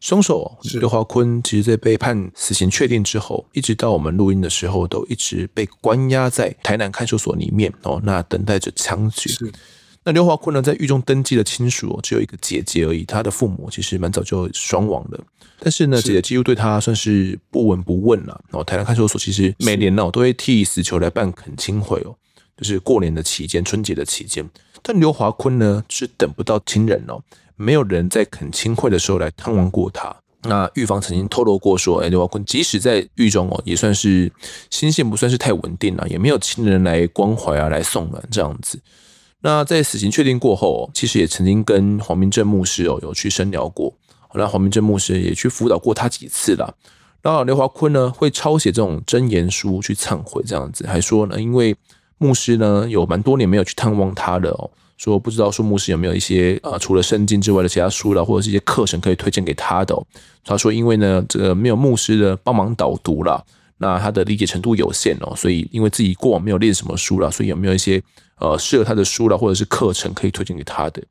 [0.00, 9.30] 凶手刘华坤，其实在被判死刑确定之后，一直到我们录音的时候，都一直被关押在台南看守所里面哦，那等待着枪决。
[10.02, 15.20] 那刘华坤呢，在狱中登记的亲属只有一个姐姐而已，他的父母其实蛮早就双亡了。
[15.58, 18.40] 但是呢，姐姐几乎对他算是不闻不问了。
[18.52, 22.16] 哦，台南看守所其实每年呢，都会替死囚来办恳亲会哦，
[22.56, 24.48] 就是过年的期间、春节的期间。
[24.82, 27.20] 但刘华坤呢，是等不到亲人哦，
[27.56, 30.16] 没有人在恳亲会的时候来探望过他。
[30.44, 34.32] 那狱方曾经透露过说，哎，刘华坤即使在狱中哦，也算是
[34.70, 38.80] 心性不算是太稳定了，也没有亲人来关怀啊，来送暖这样子。
[39.42, 43.92] 那在死刑确定过后，其实也曾经跟黄明正牧师哦有去深聊过。
[44.34, 46.74] 那黄明正牧师也去辅导过他几次了。
[47.22, 51.76] 那刘华坤呢，会抄写这种箴言书去忏悔，这样子还说呢，因为
[52.18, 59.96] 牧师呢有蛮多年没有去探望他的哦，说不知道说牧师有没有一些呃除了圣经之外的其他书了，或者是一些课程可以推荐给他的。
[60.44, 63.44] 他说因为呢这个没有牧师的帮忙导读了，
[63.80, 68.00] 那他的理解程度有限哦，所以因为自己过往没有练什么书了，所以有没有一些。
[68.42, 71.02] 呃，适合他的书了，或者是课程可以推荐给他的，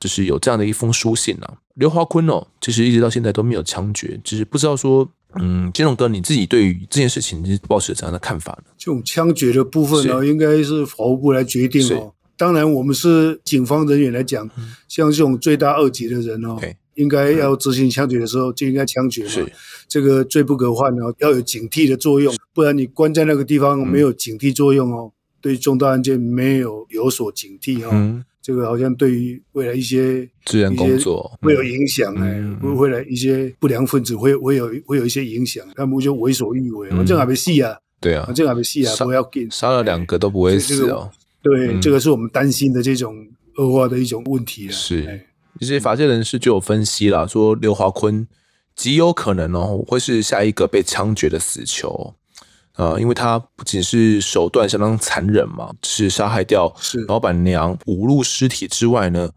[0.00, 1.54] 就是有这样的一封书信啊。
[1.74, 8.72] 刘华坤哦，其实一直到现在都没有枪决，只是不知道说，嗯，金龙哥你自己对于这件事情是抱持怎样的看法呢？
[8.76, 12.12] 这种枪决的部分呢，是应该是法务部来决定哦。
[12.36, 16.74] 当然，我们是警方人员来讲，嗯、像这种罪大恶极的人哦，Okay.
[16.94, 19.28] 应该要执行枪决的时候就应该枪决嘛。
[19.28, 19.52] 是。
[19.88, 25.12] 这个罪不可犯哦，要有警惕的作用，不然你关在那个地方没有警惕作用哦。
[25.12, 31.36] 嗯对重大案件没有有所警惕哦，嗯、这个好像对于未来一些治安工作。
[31.42, 41.10] 会有影响哎，会未来一些不良分子会会有会有一些影响，他们就为所欲为，反正还没戏啊，对啊，反正还没戏啊，不要紧，杀了两个都不会死哦。
[41.42, 43.26] 对，这个是我们担心的这种
[43.56, 44.72] 恶化的一种问题了。
[44.72, 45.26] 是，
[45.60, 48.26] 其实法界人士就有分析了，说刘华坤
[48.74, 52.14] 极有可能哦会是下一个被枪决的死囚。
[52.76, 56.74] 呃，因为他不仅是手段相当残忍嘛，是杀害掉
[57.06, 59.30] 老板娘五路尸体之外呢，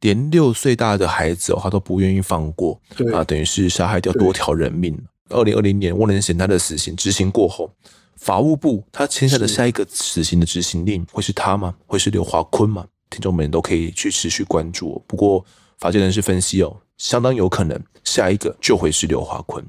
[0.00, 2.78] 连六岁大的孩子哦，他都不愿意放过，
[3.14, 4.94] 啊，等于是杀害掉多条人命。
[5.30, 7.70] 二零二零年，汪仁贤他的死刑执行过后，
[8.16, 11.74] 法务部他签下的下一个死刑的执行令会是他吗？
[11.86, 12.84] 会是刘华坤吗？
[13.08, 15.02] 听众们都可以去持续关注。
[15.06, 15.42] 不过，
[15.82, 19.64] 法界人士分析哦，相当有可能下一个就会是刘华坤。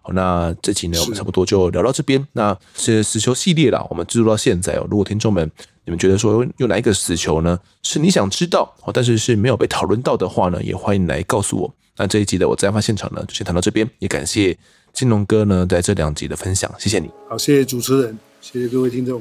[0.00, 2.24] 好，那这集呢，我们差不多就聊到这边。
[2.32, 4.86] 那是死囚系列啦，我们制作到现在哦。
[4.88, 5.50] 如果听众们
[5.84, 11.74] 你们觉得说有哪一个死囚呢，是你想知道哦，但是是没有被讨论到的话呢，也欢迎来告诉我。
[11.96, 14.56] 那这一集的我在案发现场呢，就先谈到这边，也感谢
[14.92, 17.10] 金龙哥呢在这两集的分享，谢谢你。
[17.28, 19.20] 好，谢谢主持人，谢谢各位听众。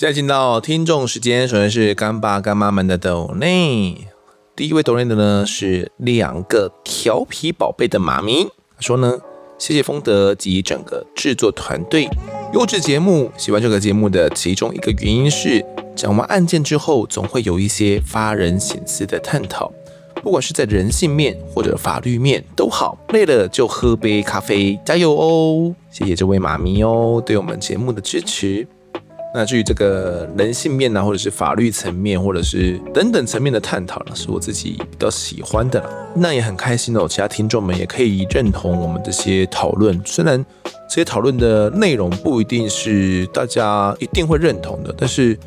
[0.00, 4.08] 现在进到听众时间，首先是干爸干妈们的抖内。
[4.56, 8.48] 第一位抖内的呢是两个调皮宝贝的妈咪，
[8.78, 9.18] 说呢，
[9.58, 12.08] 谢谢丰德及整个制作团队，
[12.54, 13.30] 优质节目。
[13.36, 15.62] 喜欢这个节目的其中一个原因是，
[15.94, 19.70] 讲完案件之后，总会有一些发人省思的探讨，
[20.22, 22.96] 不管是在人性面或者法律面都好。
[23.10, 25.74] 累了就喝杯咖啡，加油哦！
[25.90, 26.82] 谢谢这位妈咪。
[26.82, 28.66] 哦，对我们节目的支持。
[29.32, 35.82] 那至于这个人性面呢，或者是法律层面，或者是等等层面的探讨呢，是我自己比较喜欢的。
[36.14, 40.00] 那也很开心哦，其他听众们也可以认同我们这些讨论。
[40.04, 40.44] 虽然
[40.88, 45.38] 这些讨论的内容不一定是大家一定会认同的，但是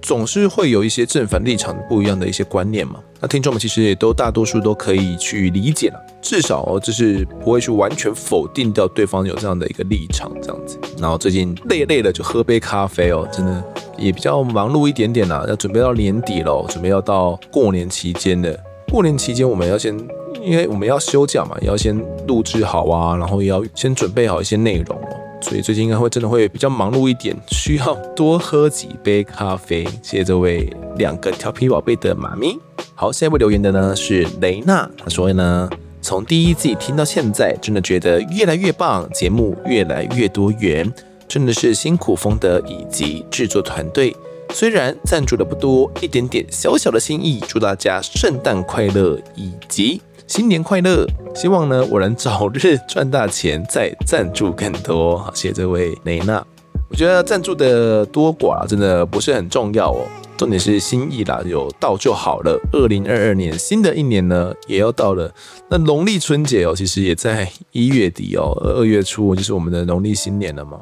[0.00, 3.00] 总是会有一些正反立场不一样的一些观念嘛。
[3.20, 10.78] 那听众们其实也都大多数都可以去理解了，至少，就是不会去完全否定掉对方有这样的一个立场这样子。
[10.98, 13.64] 然后最近累累了就喝杯咖啡哦，真的
[13.96, 18.58] 也比较忙碌一点点啦，要准备到年底了，准备要到过年期间的。
[18.92, 19.98] 过年期间我们要先，
[20.40, 24.96] 因为我们要休假嘛，也要先录制好啊，然后也要先准备好一些内容。
[25.40, 29.84] 所以最近应该会真的会比较忙碌一点，需要多喝几杯咖啡。
[30.02, 32.58] 谢谢这位两个调皮宝贝的妈咪。
[32.94, 35.70] 好，下一位留言的呢是雷娜，她说呢，
[36.02, 40.92] 从第一季听到现在，真的觉得越来越棒，节目越来越多元，
[41.28, 44.14] 真的是辛苦风德以及制作团队。
[44.50, 51.06] 虽然赞助的不多，一点点小小的心意，祝大家圣诞快乐以及新年快乐。
[51.34, 55.16] 希望呢，我能早日赚大钱，再赞助更多。
[55.16, 56.44] 好，谢谢这位雷娜。
[56.90, 60.06] 我觉得赞助的多寡真的不是很重要哦。
[60.36, 62.60] 重点是心意啦，有到就好了。
[62.72, 65.32] 二零二二年新的一年呢，也要到了。
[65.70, 70.78] 那农历春节哦，其实也在一月底哦，二月初就是我们的农历新年了嘛。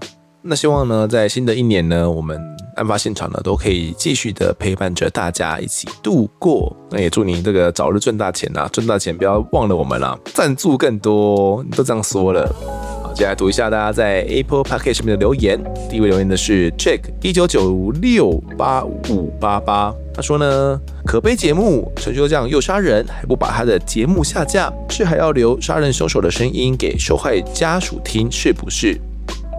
[0.49, 2.41] 那希望呢，在新的一年呢，我们
[2.77, 6.75] 案发现场呢都可以继续的陪伴着大家一起度过。
[6.89, 12.49] 那也祝你这个早日赚大钱啊，赚大钱不要忘了我们啦，赞助更多，都这样说了。
[13.03, 15.61] 好接下来读一下大家在 Apple Podcast 上面的留言。
[15.91, 28.97] 第一位留言的是 Jack 一九九六八五八八，他说呢，可悲节目，陈修将又杀人，还不把他的节目下架，是还要留杀人凶手的声音给受害家属听，是不是？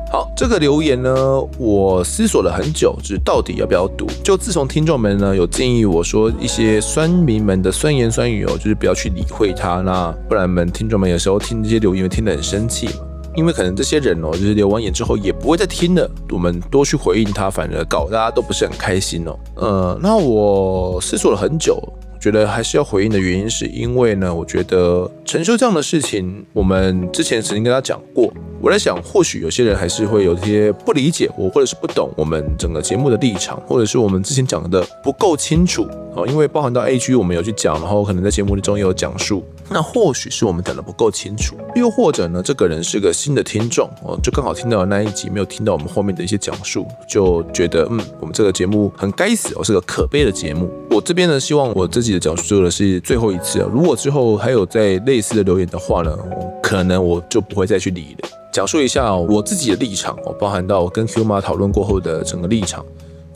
[0.10, 1.14] 好，这个留言呢，
[1.58, 4.08] 我思索了很久，就是到底要不要读。
[4.24, 13.05] 就自从听众们呢有建议我说一些酸民们的酸言酸语哦，就是不要去理会他，那不然们听众们有时候听这些留言会听得很生气嘛。
[13.36, 19.38] 因为可能这些人哦，就是留完言之后也不会再听了，我们多去回应他，反而搞大家都不是很开心哦。
[19.55, 21.78] 呃，那我思索了很久，
[22.20, 28.34] 觉得还是要回应的原因，是因为呢，我觉得陈修这样的事情，我们之前曾经跟他讲过。
[28.60, 35.88] 我在想，或许有些人还是会有些不理解我，或者是不懂我们整个节目的立场，或者是我们之前讲的不够清楚。
[36.18, 36.28] 哦。
[36.28, 39.43] 因为包含到 A 区我们有去讲，然后可能在节目中也有讲述。
[39.70, 50.70] 那或许是我们讲的不够清楚，又或者呢，这个人是个新的听众哦，就刚好听到那一集，没有听到我们后面的一些讲述，就觉得嗯，我们这个节目很该死哦，是个可悲的节目。
[50.89, 53.70] 我这边呢，希望我自己的讲述的是最后一次啊。
[53.72, 56.18] 如果之后还有再类似的留言的话呢，
[56.63, 58.30] 可能我就不会再去理了。
[58.53, 62.86] 讲述一下我自己的立场哦，包含到我跟 Q 妈讨论过后的整个立场，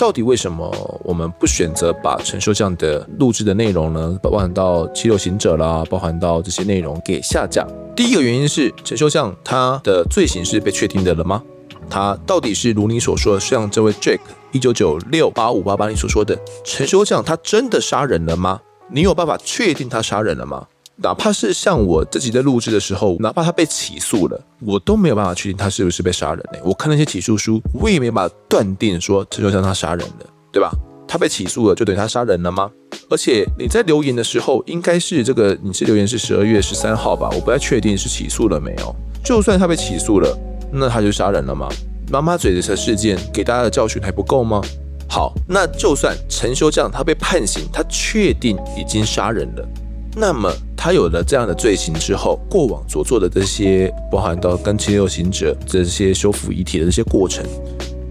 [0.01, 4.17] 到底为什么我们不选择把陈修将的录制的内容呢？
[4.19, 7.63] 包含到七六行者啦，包含到这些内容给下架。
[7.95, 11.43] 第一个原因是陈修将他的罪行是被确定的了吗？
[11.87, 14.17] 他到底是如你所说的，像这位 Jack
[14.51, 16.35] 一九九六八五八八你所说的，
[16.65, 18.59] 陈修将他真的杀人了吗？
[18.89, 20.65] 你有办法确定他杀人了吗？
[21.03, 26.59] 哪怕是像我自己在录制的时候，哪怕他被起诉了，我都没有办法确定他是不是被杀人呢？
[26.63, 30.71] 我看那些起诉书，我也没办法断定说陈修将他杀人了，对吧？
[31.07, 32.69] 他被起诉了，就等于他杀人了吗？
[33.09, 37.29] 而且你在留言的时候，应该是这个，你是留言是十二月十三号吧？
[37.33, 38.95] 我不太确定是起诉了没有。
[39.23, 40.37] 就算他被起诉了，
[40.71, 41.67] 那他就杀人了吗？
[42.11, 44.61] 妈妈嘴的事件给大家的教训还不够吗？
[45.09, 49.67] 好，那就算陈修将他被判刑，他确定已经杀人了。
[50.15, 57.45] 那么他有了这样的罪行之后，过往所做的这些，包含到跟七六行者这些修复遗体的这些过程，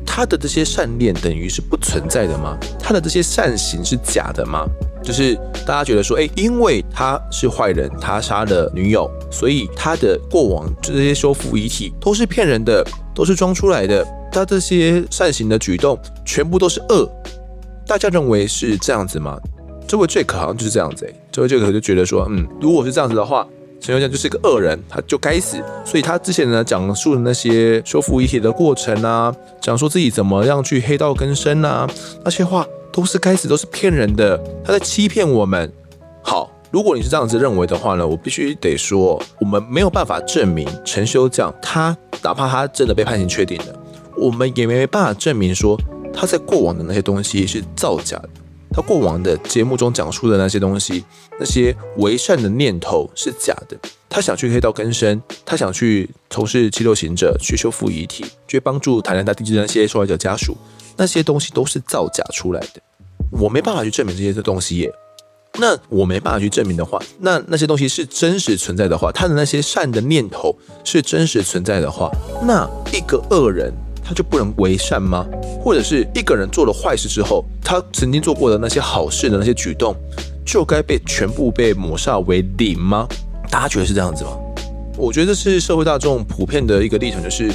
[0.06, 2.58] 他的这些善念等于是不存在的吗？
[2.78, 4.66] 他的这些善行是假的吗？
[5.02, 5.34] 就是
[5.66, 12.84] 大家觉得说，哎，因为他是坏人，他杀了女友，所以他的过往这些修复遗体都是骗人的，
[13.14, 14.06] 都是装出来的。
[14.32, 17.10] 他这些善行的举动全部都是恶。
[17.86, 19.36] 大家认为是这样子吗？
[19.90, 23.44] 这位 Jack 好像就是这样子，哎，这位 Jack 就觉得说，嗯，如果是这样子的话，
[23.80, 25.60] 陈秀江就是一个恶人，他就该死。
[25.84, 31.90] 所以他之前呢讲述的那些修复遗体的过程啊，讲说自己怎么样去黑道更生啊，
[32.24, 32.64] 那些话。
[32.92, 35.72] 都是该死，都是骗人的，他在欺骗我们。
[36.22, 43.66] 好，如果你是这样子认为的话呢，我必须得说，我们没有办法证明陈修将他，哪怕他真的被判刑确定了，
[44.16, 45.80] 我们也没办法证明说
[46.12, 48.28] 他在过往的那些东西是造假的，
[48.80, 51.04] 他过往的节目中讲述的那些东西，
[51.38, 53.76] 那些为善的念头是假的。
[54.08, 60.56] 他想去黑道更生，他想去从事七六行者，去修复遗体，去帮助台南大地震那些受害者家属。
[60.96, 62.80] 那些东西都是造假出来的，
[63.30, 64.90] 我没办法去证明这些东西耶。
[65.58, 72.10] 那我没办法去证明的话，那那些东西是真实存在的话，他的那些善的念头是真实存在的话，
[72.42, 73.70] 那一个恶人
[74.10, 75.24] 他就不能为善吗？
[75.62, 79.94] 或者是一个人做了坏事之后，他曾经做过的那些好事的那些举动，
[80.44, 83.06] 就该被全部被抹煞为零吗？
[83.48, 84.32] 大家觉得是这样子吗？
[84.96, 87.52] 我觉得这是社会大众普遍的一个立场，就是。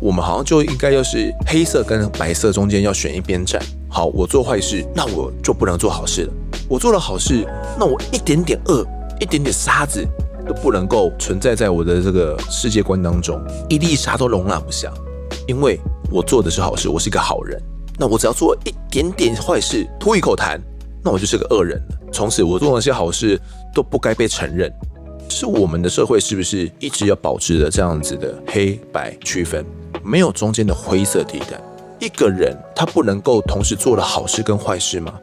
[0.00, 3.62] 我们好像就应该要是黑色跟白色中间要选一边站。
[3.88, 6.32] 好，我做坏事，那我就不能做好事了。
[6.68, 7.46] 我做了好事，
[7.78, 8.84] 那我一点点恶、
[9.20, 10.04] 一点点沙子
[10.44, 14.92] 都不能够存在在我的这个世界观当中，一粒沙都容纳不下。
[15.46, 15.78] 因为
[16.10, 17.60] 我做的是好事，我是一个好人。
[17.98, 20.58] 那我只要做一点点坏事，吐一口痰，
[21.02, 21.98] 那我就是个恶人了。
[22.12, 23.40] 从此我做那些好事
[23.74, 24.72] 都不该被承认。
[25.28, 29.64] 是我们的社会是不是一直要保持着这样子的黑白区分？
[30.04, 31.60] 没有中间的灰色地带。
[32.00, 35.14] 一个人他不能够同时做了好事跟坏事吗？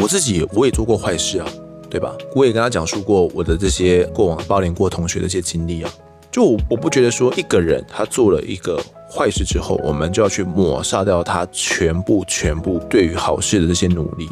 [0.00, 1.46] 我自己我也做过坏事啊，
[1.90, 2.16] 对吧？
[2.34, 5.92] 我也跟他讲述过我的这些过往霸凌过同学的一些经历啊。
[6.32, 14.28] 就我，我不觉得说一个人他做了一个坏事之后，我们就要去抹杀掉他全部全部对于好事的这些努力。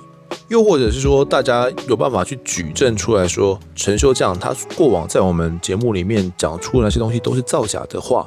[0.48, 8.26] 又或者是说，大家有办法去举证出来说，陈修将他过往在我们节目里面讲出的那些东西都是造假的话。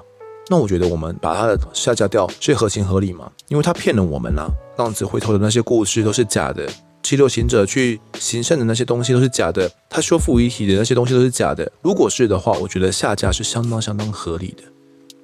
[0.49, 3.31] 那我觉得我们把他的下架掉，是合情合理嘛？
[3.47, 4.47] 因为他骗了我们啦，
[4.77, 6.67] 浪子回头的那些故事都是假的，
[7.03, 11.69] 七六行者去行善的那些东西都是假的，他修复遗体的那些东西都是假的。
[11.81, 14.63] 如果是的话，我觉得下架是相当相当合理的。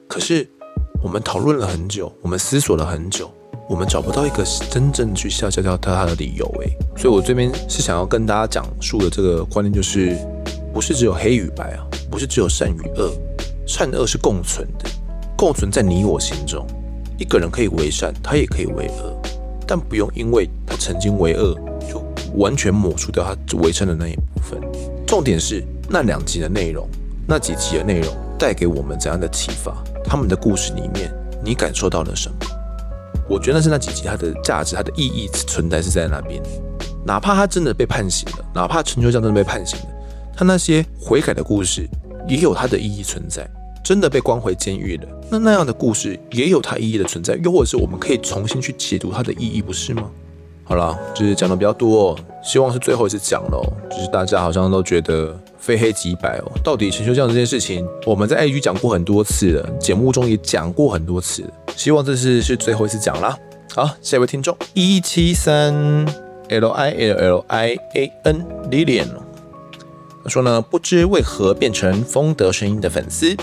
[0.07, 0.47] 可是
[1.01, 3.31] 我们讨论了很久，我们思索了很久，
[3.69, 6.77] 我们找不到一个真正去下架掉他的理由诶。
[6.97, 10.17] 所以我这边是想要跟大家讲述的这个观念就是，
[10.73, 13.13] 不是只有黑与白啊，不是只有善与恶，
[13.65, 14.89] 善恶是共存的。
[15.37, 16.67] 共存在你我心中，
[17.17, 19.21] 一个人可以为善，他也可以为恶，
[19.69, 21.53] 但不用因为他曾经为恶，
[21.87, 22.03] 就
[22.37, 24.59] 完全抹除掉他为善的那一部分。
[25.05, 26.89] 重点是那两集的内容，
[27.27, 29.77] 那几集的内容带给我们怎样的启发？
[30.03, 31.13] 他们的故事里面，
[31.43, 32.35] 你感受到了什么？
[33.29, 36.41] 我觉得那是那几集它的价值、它的意义存在是在那边。
[37.05, 39.85] 哪怕他真的被判刑了，哪怕陈秋将真的被判刑了，
[40.35, 41.87] 他那些悔改的故事
[42.27, 43.47] 也有它的意义存在。
[43.83, 50.09] 真的被关回监狱了，那那样的故事也有它意义的存在，又或者是我们可以重新去解读它的意义，不是吗？
[50.63, 56.51] 好了，就是讲的比较多，希望是最后一次讲了，就是大家好像都觉得非黑即白哦。
[56.63, 61.43] 到底陈修将这件事情，我们在 IG 讲过很多次了，节目中也讲过很多次，
[61.75, 63.35] 希望这次是最后一次讲啦。
[63.73, 65.73] 好，下一位听众一七三
[66.49, 69.07] L I L L I A N Lilian，
[70.27, 73.35] 说呢，不知为何变成丰德声音的粉丝。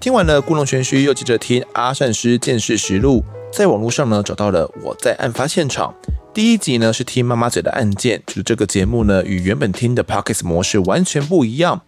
[0.00, 3.22] 听完了故弄玄虚，又接着听阿善师见识实录，
[3.52, 5.94] 在网络上呢找到了我在案发现场。
[6.32, 11.82] 第一集呢是听妈妈嘴的案件，就是这个节目呢与原本听的 Podcast 模式完全不一样。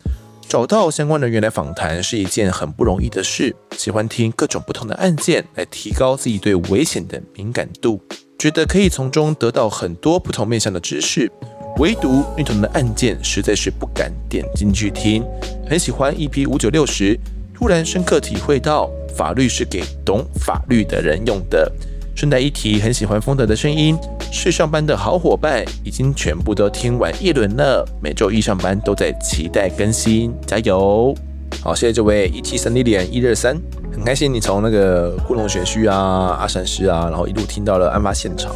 [0.46, 3.56] 找到相关人员来访谈是一件很不容易的事。
[3.78, 7.98] 喜欢听各种不同的案件，来提高自己对危险的敏感度，
[8.38, 11.32] 觉得可以从中得到很多不同面向的知识。
[11.78, 15.24] 唯独女同的案件实在是不敢点进去听。
[15.66, 17.18] 很喜欢 EP 五九六十。
[17.62, 21.70] 突然深刻体会到，法律是给懂法律的人用的。
[22.12, 23.96] 顺带一提，很喜欢风德的声音。
[24.32, 27.88] 是上班的好伙伴，已经全部都听完一轮了。
[28.02, 31.14] 每周一上班都在期待更新，加油！
[31.62, 33.56] 好，谢谢这位一七三零点一二三，
[33.92, 38.52] 很开心你从那个故弄玄虚啊、阿善师啊，然后一路听到了案发现场。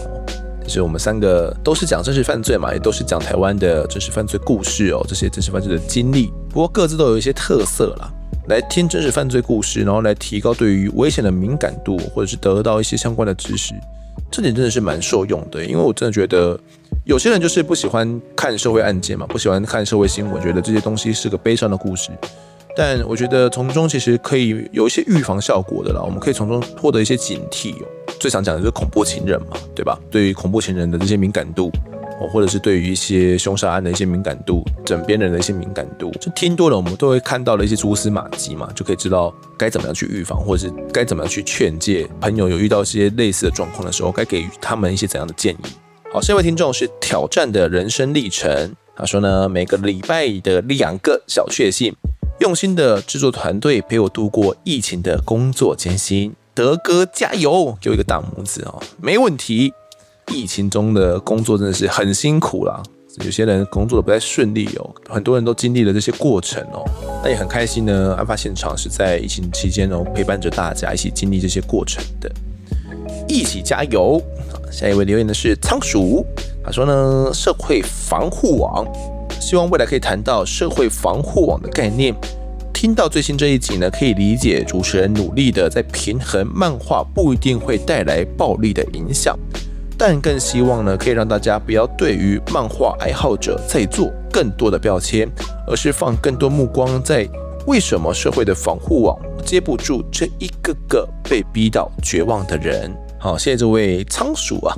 [0.64, 8.10] 就是我们三个都是讲真实犯罪嘛，也都是讲台湾的真实犯罪故事哦，这些真实犯罪的经历，不过各自都有一些特色啦。
[8.48, 13.74] 来听真实犯罪故事，然后来提高对于危险的敏感度，或者是得到一些相关的知识，
[14.30, 15.64] 这点真的是蛮受用的。
[15.64, 16.58] 因为我真的觉得
[17.04, 22.10] 有些人就是不喜欢看社会案件嘛，不喜欢看社会新闻，觉得这些东西是个悲伤的故事。
[22.76, 27.74] 但我觉得从中其实可以有一些预防效果的啦，我们可以从中获得一些警惕。
[28.20, 29.98] 最常讲的就是恐怖情人嘛，对吧？
[30.10, 31.70] 对于恐怖情人的这些敏感度，
[32.30, 45.66] 或者是对于一些凶杀案的一些敏感度，枕边人的一些敏感度，就听多了，我们都会看到了一些蛛丝马迹嘛，就可以知道该怎么样去预防，或者是该怎么样去劝诫朋友有遇到一些类似的状况的时候，该给予他们一些怎样的建议。
[46.12, 51.94] 好，下一位听众是挑战的人生历程，他说呢，每个礼拜的两个小确幸。
[52.38, 59.72] 用心的制作团队陪我度过疫情的工作艰辛，德哥加油，给我一个大拇指哦，没问题。
[60.34, 62.82] 疫情中的工作真的是很辛苦啦，
[63.24, 66.84] 有些人工作的不太顺利哦，很多人都经历了这些过程哦，
[67.22, 68.14] 那也很开心呢。
[68.14, 72.30] 案发现场是在疫情期间哦，陪伴着大家一起经历这些过程的，
[73.28, 74.20] 一起加油。
[74.70, 76.26] 下一位留言的是仓鼠，
[76.62, 78.86] 他说呢，社会防护网。
[79.40, 82.14] 希望未来可以谈到社会防护网的概念。
[82.74, 89.38] 听到最新这一集呢，可以理解主持人努力的在平衡漫画不一定会带来暴力的影响，
[89.98, 95.28] 但更希望呢，可以让大家不要对于漫画爱好者再做更多的标签，
[95.66, 97.26] 而是放更多目光在
[97.66, 102.94] 为什么社会的防护网接不住这一个个被逼到绝望的人。
[103.18, 104.74] 好，谢谢这位仓鼠啊。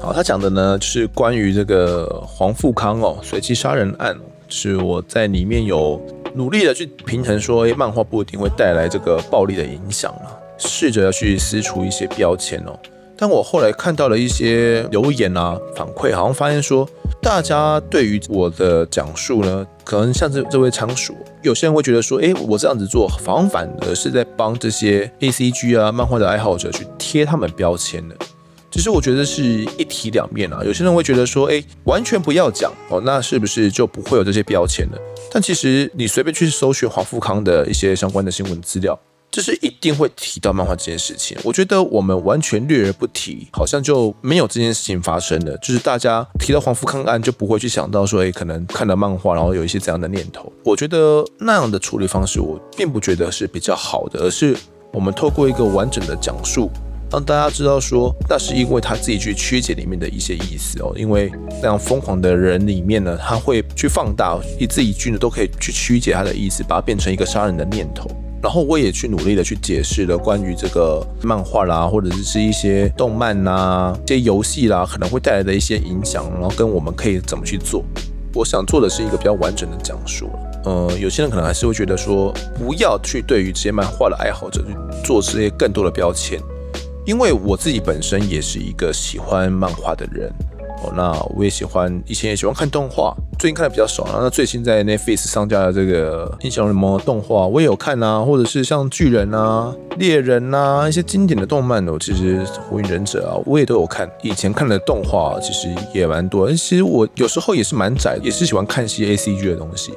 [0.00, 4.16] 好，他讲的呢，就是关于这个黄富康哦，随机杀人案，
[4.48, 6.00] 是我在里面有
[6.34, 12.76] 努力的去平衡说，诶，漫画不一定会带来这个暴力的影响啊，试着要去撕除一些标签哦。
[13.22, 16.84] 但我后来看到了一些留言啊，反馈，好像发现说，
[17.22, 28.16] 大家对于我的讲述呢，可能像这这位仓鼠，有些人会觉得说，诶，我这样子做，反反的是在帮这些 ACG 啊漫画的爱好者去贴他们标签的。
[28.72, 34.98] 其实我觉得是一体两面啊，有些人会觉得说，哎，完全不要讲哦，那是不是就不会有这些标签了？
[35.30, 38.98] 但其实你随便去搜寻黄富康的一些相关的新闻资料，
[39.32, 41.36] 就是一定会提到漫画这件事情。
[41.42, 45.56] 我觉得我们完全略而不提，好像就没有这件事情发生了。
[45.56, 50.52] 就是大家提到黄富康案，就不会去想到说，哎，可能看到漫画，然后有一些怎样的念头。
[50.62, 54.54] 我觉得那样的处理方式，我并不觉得是比较好的，而是
[54.92, 56.70] 我们透过一个完整的讲述。
[57.10, 60.94] 让大家知道说，那是因为他自己去曲解里面的一些意思哦。
[60.96, 61.30] 因为
[61.62, 68.10] 那样疯狂的人里面呢，他会去放大一字一句呢，都可以去曲解他的意思，把它变成一个杀人的念头。
[68.42, 77.84] 然后我也去努力的去解释了关于这个漫画啦，或者是一些动漫啦、一些游戏啦，可能会带来的一些影响，然后跟我们可以怎么去做。
[78.34, 80.28] 我想做的是一个比较完整的讲述。
[80.64, 84.74] 呃，有些人可能还是会觉得说，不要去对于这些漫画的爱好者去
[85.04, 86.40] 做这些更多的标签。
[87.04, 90.32] 因为我自己本身也是一个喜欢漫画的人
[90.82, 94.20] 哦，那我也喜欢，以前也喜欢看动画，最近看的比较少啊。
[94.22, 102.40] 那最新在 Netflix 上架的这个英雄联盟动画，我也有看啊，或者是像巨人啊、猎人啊一些经典的动漫哦，其实
[102.70, 104.08] 火影忍者啊，我也都有看。
[104.22, 109.92] 以前看的动画其实也蛮多，其实我有时候也是蛮宅，也是喜欢看一些 ACG 的东西，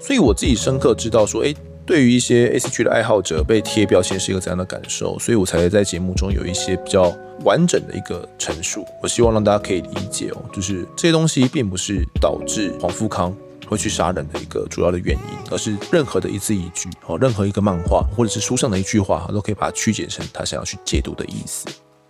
[0.00, 1.54] 所以我自己深刻知道说，哎。
[1.88, 5.18] 对于一些 ACG 的爱好者，被贴标签是一个怎样的感受？
[5.18, 7.10] 所以我才在节目中有一些比较
[7.44, 8.84] 完整的一个陈述。
[9.02, 13.34] 我希望让大家可以理解哦，就是这些东西并不是导致黄富康
[13.66, 21.66] 会去杀人的一个主要的原因，而是任何的一字一句哦，任何一个漫画或者是书上的一句话，都可以把它曲解成他想要去解读的意思。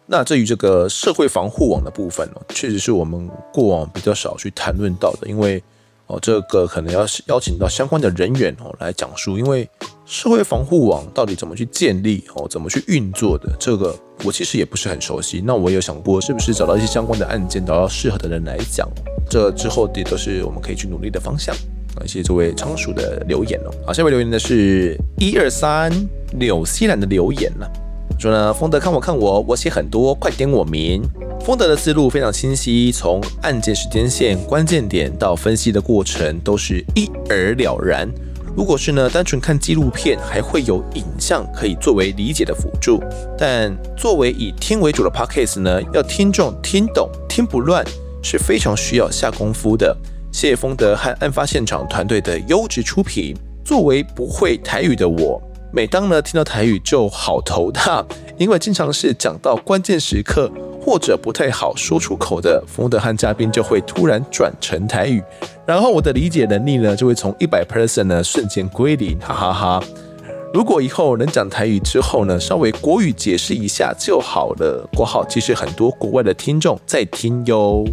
[0.07, 5.63] 那至于这个社会防护网的部分哦，确实是我们过往比较少去谈论到的，因为。
[6.09, 9.69] 哦，这个可能要邀请到相关的人员哦来讲述，因为
[10.07, 13.95] 社会防护网到底怎么去建立哦，怎么去运作的，这个
[14.25, 15.43] 我其实也不是很熟悉。
[15.45, 18.89] 那我有想过，是不是找到一些相关的案件，找到适合的人来讲，
[19.29, 21.55] 这之后也都是我们可以去努力的方向。
[21.95, 23.71] 感谢这位仓鼠的留言哦。
[23.87, 25.93] 好，下一位留言的是一二三
[26.33, 27.71] 纽西兰的留言了，
[28.19, 31.01] 说呢，丰德看我看我，我写很多，快点我名。
[31.41, 38.11] 丰德的思路非常清晰，从案件时间线、关键点到分析的过程都是一而了然。
[38.57, 43.01] 如果是呢，单纯看纪录片，还会有影像可以作为理解的辅助。
[43.39, 47.85] 但作为以听为主的 Podcast 呢，要听众听懂、听不乱，
[48.21, 49.97] 是非常需要下功夫的。
[50.33, 53.37] 谢谢丰德和案发现场团队的优质出品。
[53.65, 55.41] 作为不会台语的我，
[55.73, 58.05] 每当呢听到台语就好头大，
[58.37, 60.51] 因为经常是讲到关键时刻。
[60.81, 65.23] 或者不太好说出口的冯德汉嘉宾就会突然转成台语，
[65.67, 69.85] 然后我的理解能力呢就会从一百 percent 呢瞬间归零，哈哈哈。
[70.55, 74.89] 如果以后能讲台语之后呢，稍微国语解释一下就好了。
[74.95, 77.85] 括号，其实很多国外的听众在听哟。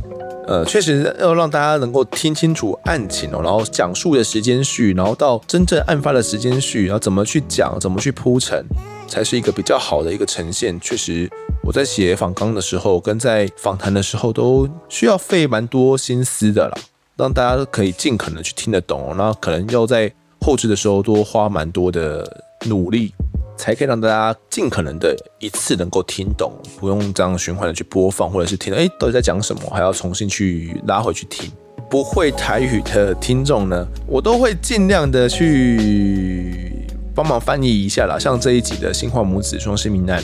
[0.47, 8.63] 呃，确实要让大家能够听清楚案情哦，然后讲述的时间序，然后到真正案发的时间序，然后怎么去讲，怎么去铺陈，
[9.07, 10.79] 才是一个比较好的一个呈现。
[10.79, 11.27] 确实，
[11.63, 16.77] 我在写访纲的时候，跟在访谈的时候，都需要费蛮多心思的啦，
[17.17, 19.15] 让大家都可以尽可能去听得懂哦。
[19.17, 23.11] 那可能要在后制的时候多花蛮多的努力。
[23.58, 31.51] 才可以让大家尽可能的一次能够听懂，不用这样循环的去播放，或者是听到哎到底在讲什么，还要重新去拉回去听。
[31.89, 38.18] 不会台语的听众呢，我都会尽量的去帮忙翻译一下啦。
[38.20, 40.22] 像这一集的新化母子双尸命案。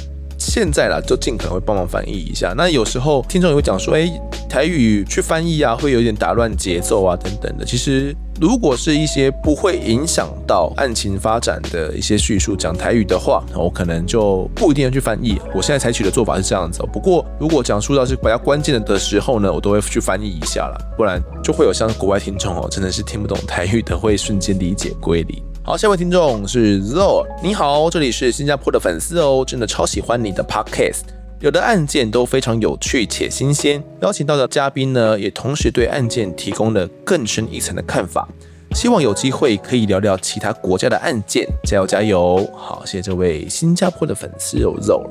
[0.49, 2.53] 现在啦，就尽可能会帮忙翻译一下。
[2.57, 4.11] 那有时候听众也会讲说，哎，
[4.49, 7.63] 台语去翻译啊，会有点打乱节奏啊，等等的。
[7.63, 15.39] 其实，如果是一些不会影响到案情发展的一些叙述，讲台语的话，我可能就不一定要去翻译。
[15.53, 16.81] 我现在采取的做法是这样子。
[16.91, 25.50] 不过，如果讲述到是比较关键的的时候呢，我都会去翻译一下啦，不然就会有像国外听众哦，真的是听不懂台语的，会瞬间理解归零。
[25.63, 31.01] 好，下位听众是 Zoe，你好，这里是新加坡的粉丝哦，真的超喜欢你的 Podcast，
[31.39, 38.27] 有的案件都非常有趣且新鲜，邀请到的嘉宾呢，也同时对案件提供了更深一层的看法，
[38.71, 42.49] 希望有机会可以聊聊其他国家的案件，加油加油！
[42.57, 45.07] 好，谢谢这位新加坡的粉丝哦，Zoe，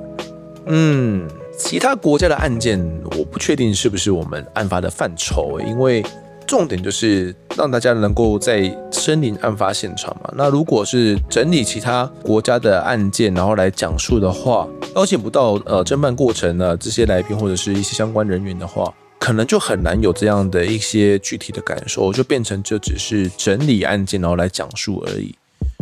[0.67, 2.85] 嗯，其他国家的案件，
[3.17, 6.05] 我不确定是不是我们案发的范畴，因为。
[6.51, 10.29] 重点就是让大家能够在身临案发现场嘛。
[10.37, 25.33] 那如果是整理其他国家的案件，然后来讲述的话，邀请不到呃侦办过程呢这些来宾或者是一些相关人员的话，可能就很难有这样的一些具体的感受，就变成就只是整理案件然后来讲述而已。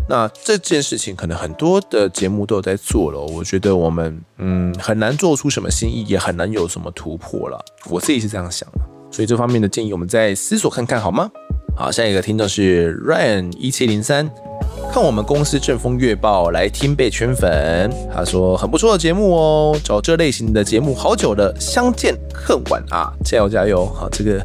[0.07, 7.59] 那这件事情可能很多的节目都有在做了，我觉得我们嗯很难做出什么新意，也很难有什么突破了。
[7.89, 8.81] 我自己是这样想的。
[9.11, 11.31] 所以这方面的建议，我们再思索看看好吗？
[11.77, 14.29] 好，下一个听众是 Ryan 一七零三，
[14.93, 23.87] 看我们公司正风月报来听被圈粉，他说很不错的节目哦，找这类型的节目好久了，相见恨晚啊，加油加油！
[23.87, 24.45] 好，这个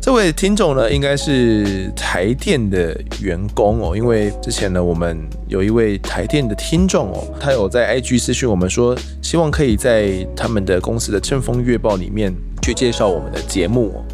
[0.00, 12.32] 这位听众呢，应该是台电的员工哦，因为之前呢，我们有一位台电的听众哦，他有在 IG 私讯我们说，希望可以在他们的公司的正风月报里面。
[12.68, 14.04] 去介绍我们的节目，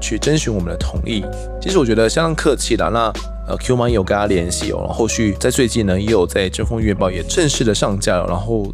[0.00, 1.22] 去征询我们的同意。
[1.60, 2.88] 其实我觉得相当客气啦。
[2.88, 3.12] 那
[3.46, 4.78] 呃，Q 妈也有跟他联系哦。
[4.78, 8.26] 然后后续在最近呢，也有在《正风月报》也正式的上架了。
[8.26, 8.66] 然后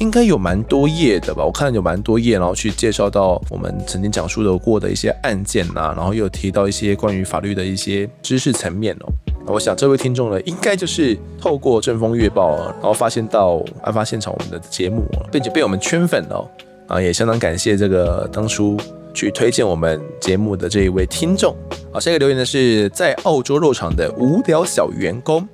[0.00, 1.42] 应该有蛮多页的吧？
[1.42, 9.08] 我看有蛮多页，然后去介绍到我们曾经讲述的过的一些案件呐、啊，然后又提到一些关于法律的一些知识层面哦。
[9.46, 16.46] 我想这位听众呢，应该就是透过《正风月报》，然后发现到案发现场我们的节目，并且被我们圈粉了。
[16.94, 18.76] 啊，也相当感谢这个当初
[19.12, 21.52] 去推荐我们节目的这一位听众。
[21.92, 25.48] 好，下一个留言的是在澳洲肉厂的无聊小员工，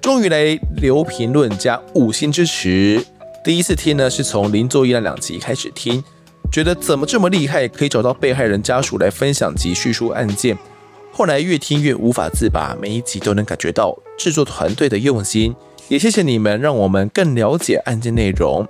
[0.00, 3.04] 终于来留评论加五星支持。
[3.44, 6.02] 第一次听呢，是从零作业那两集开始听，
[6.50, 10.56] 觉得怎么这么厉害，可以找到被害人家属来分享及叙述案件。
[11.12, 15.54] 后来越听越无法自拔，每一集都能感觉到制作团队的用心。
[15.88, 18.66] 也谢谢你们，让我们更了解案件内容。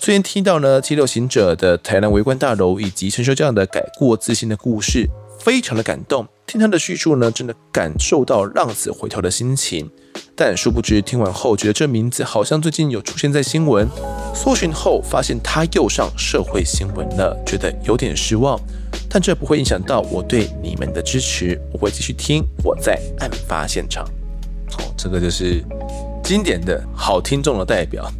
[0.00, 6.26] 最近听到呢，七六行者的台南围观大楼以及陈修这样的改过自新的故事，非常的感动。
[6.46, 9.88] 听他的叙述呢，真的感受到浪子回头的心情。
[10.34, 13.88] 但殊不知听完后，觉得这名字好像最近有出现在新闻，
[14.34, 18.58] 搜寻后发现他又上社会新闻了，觉得有点失望。
[19.08, 22.44] 但这不会影响到我对你们的支持，我会继续听。
[22.64, 24.04] 我在案发现场。
[24.70, 25.62] 好，这个就是
[26.24, 28.10] 经典的好听众的代表。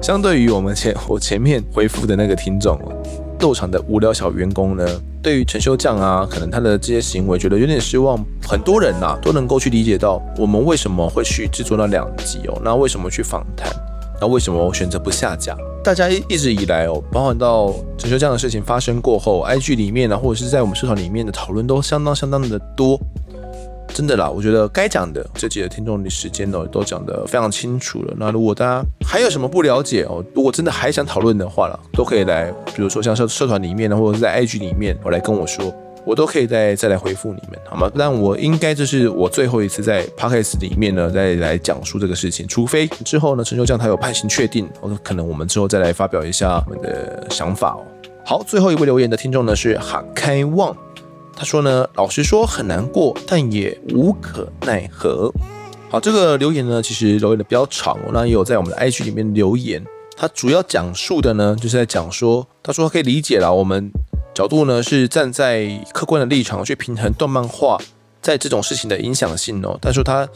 [0.00, 2.78] 相对于我们前我前面回复的那个听众，
[3.38, 4.86] 肉厂的无聊小员工呢，
[5.22, 8.18] 对于陈修将啊，可能他的这些行为觉得有点失望。
[8.46, 13.72] 很多人呐、都能够去理解到我们为什么会去制作那两集哦，那为什么去访谈，
[14.20, 15.56] 那为什么我选择不下架？
[15.84, 23.00] 大家一直以来哦，包含到陈修将的事情发生过后，IG 里面呢、啊，或者是在我们社团里面的讨论都相当相当的多。
[23.92, 28.14] 真的啦，我觉得该讲的这几个听众的时间呢，都讲得非常清楚了。
[28.16, 35.72] 那如果大家还有什么不了解哦，如果真的还想讨论的话了，都可以来，比如说像社社团里面呢，或者是在 IG 里面，我来跟我说，
[36.06, 37.90] 我都可以再再来回复你们，好吗？
[37.94, 47.84] 但我应该这是我最后一次在 Podcast 里面呢，再来讲述这个事情，除非之后呢，陈修将他有判刑确定，我可能我们之后再来发表一下我们的想法哦。
[48.24, 50.74] 好，最后一位留言的听众呢是哈开旺。
[51.34, 55.32] 他说呢，老实说很难过，但也无可奈何。
[55.90, 59.84] 好，这个留言呢，其实留言的比较长哦，那也有在我们的 IG 里面留言。
[60.16, 63.90] 他主要讲述的呢，就是在讲说，他说他可以理解了，我们
[64.34, 67.78] 角度呢是站在客观的立场去平衡动漫画
[68.20, 69.76] 在这种事情的影响性哦。
[69.80, 70.28] 但是他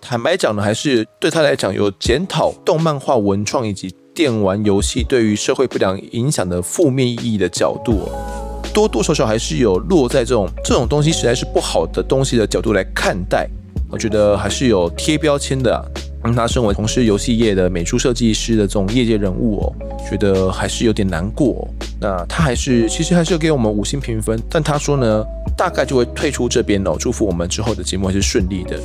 [0.00, 13.48] 坦白讲呢，还是对他来讲有检讨动漫画文创以及电玩游戏对于社会不良影响的负面意义的角度哦，多多少少还是有落在这种这种东西实在是不好的东西的角度来看待。
[13.90, 15.80] 我觉得还是有贴标签的啊，
[16.22, 19.72] 让他身为从事游戏业的美术设计师的这种业界人物哦，
[20.10, 21.66] 觉得还是有点难过。
[21.98, 25.24] 那他还是其实还是要给我们五星评分，但他说呢，
[25.56, 28.78] 大概就会退出这边哦，祝福我们之后的节目还是顺利的。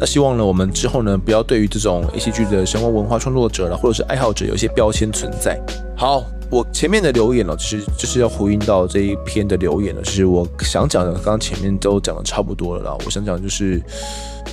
[0.00, 5.56] 那希望呢，我们之后呢，不要对于这种 ACG 的神话文化创作者了，或者是爱好者有一些标签存在。
[5.96, 6.24] 好。
[6.50, 10.00] 我前面的留言呢，其实就是要回应到这一篇的留言呢。
[10.04, 12.96] 其实我想讲的，刚刚前面都讲的差不多了啦。
[13.04, 13.82] 我想讲就是，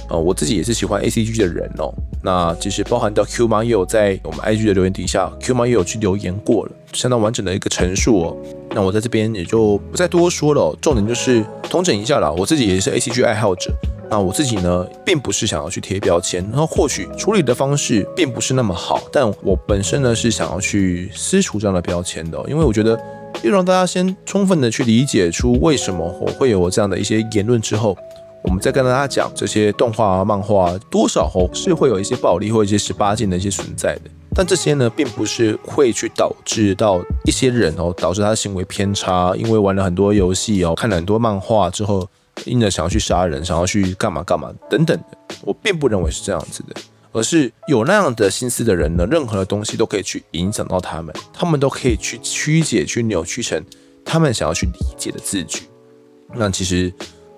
[0.10, 1.94] 呃，我自己也是喜欢 ACG 的人哦。
[2.24, 8.38] 那其实包含到 Q 妈也有在我们 IG 的留言底下，Q 妈也有去留言过了，相当完整的一个陈述哦。
[8.74, 10.76] 那我在这边也就不再多说了。
[10.82, 13.72] 重点就是统整一下啦，我自己也是 ACG 爱好者。
[14.10, 23.00] 那我自己呢，并不是想要去贴标签，然后或许处理的方式并不是那么好，但我本身呢是想要去撕除这样的标签的，因为我觉得
[23.42, 27.98] 要让大家先充分的去理解出为什么我会有我这样的一些言论之后，
[28.44, 34.02] 我们再跟大家讲这些动画啊、漫画多少哦是会有一些暴力或一些十八禁的一些存在的，
[34.36, 42.08] 但这些呢并不是会去导致到一些人哦导致他的行为偏差，因为玩了很多游戏哦，看了很多漫画之后。
[42.46, 46.74] 因着想要去杀人，想要去干嘛干嘛等等的，我并不认为是这样子的，
[47.12, 53.64] 而是有那样的心思的人呢，任何的东西都可以去影响到他们，他们都可以去曲解、去扭曲成
[54.04, 55.62] 他们想要去理解的字句。
[56.34, 56.92] 那其实，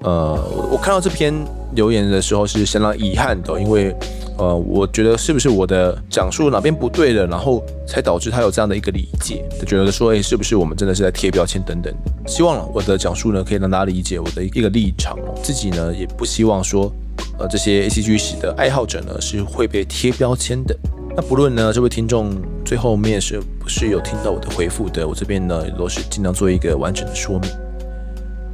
[0.05, 0.39] 呃，
[0.71, 1.33] 我看到这篇
[1.73, 3.93] 留言的时候是相当遗憾的，因为。
[4.37, 11.93] 呃，我觉得是不是我的讲述哪边不对了，然后才导致他有这样的一个理解，就觉得说，哎，是不是我们真的是在贴标签等等？
[12.27, 15.17] 希望我的讲述呢，可以让大家理解我的一个立场。
[15.41, 16.91] 自己呢，也不希望说，
[17.39, 20.75] 呃，这些 ACG 系的爱好者呢，是会被贴标签的。
[21.15, 22.35] 那不论呢，这位听众
[22.65, 27.49] 最后面是不是有听到我的回复的，我这边呢，也都是尽量做一个完整的说明。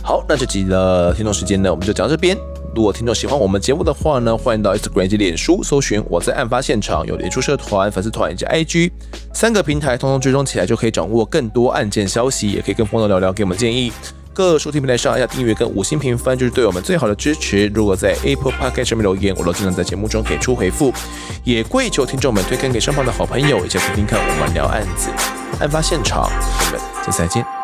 [0.03, 2.37] 好，那这集的听众时间呢，我们就讲到这边。
[2.73, 8.91] 如果听众喜欢我们节目的话呢，欢迎到 Instagram 及脸书搜寻我在案发现场，有脸书社团、粉丝团以及 IG
[9.33, 13.91] 三个平台，通通追踪起来就可以掌握更多案件消息，也可以跟朋友聊聊，给我们建议。
[14.33, 17.67] 各收听平台上要订阅跟五星评分，就是对我们最好的支持。
[17.75, 20.93] 如果在 Apple Podcast 上面留言，我都尽量在节目中给出回复。
[21.43, 25.09] 也跪求听众们推荐给身旁的好朋友，一起听听看我们聊案子、
[25.59, 26.29] 案发现场。
[26.31, 27.60] 我们下次再见。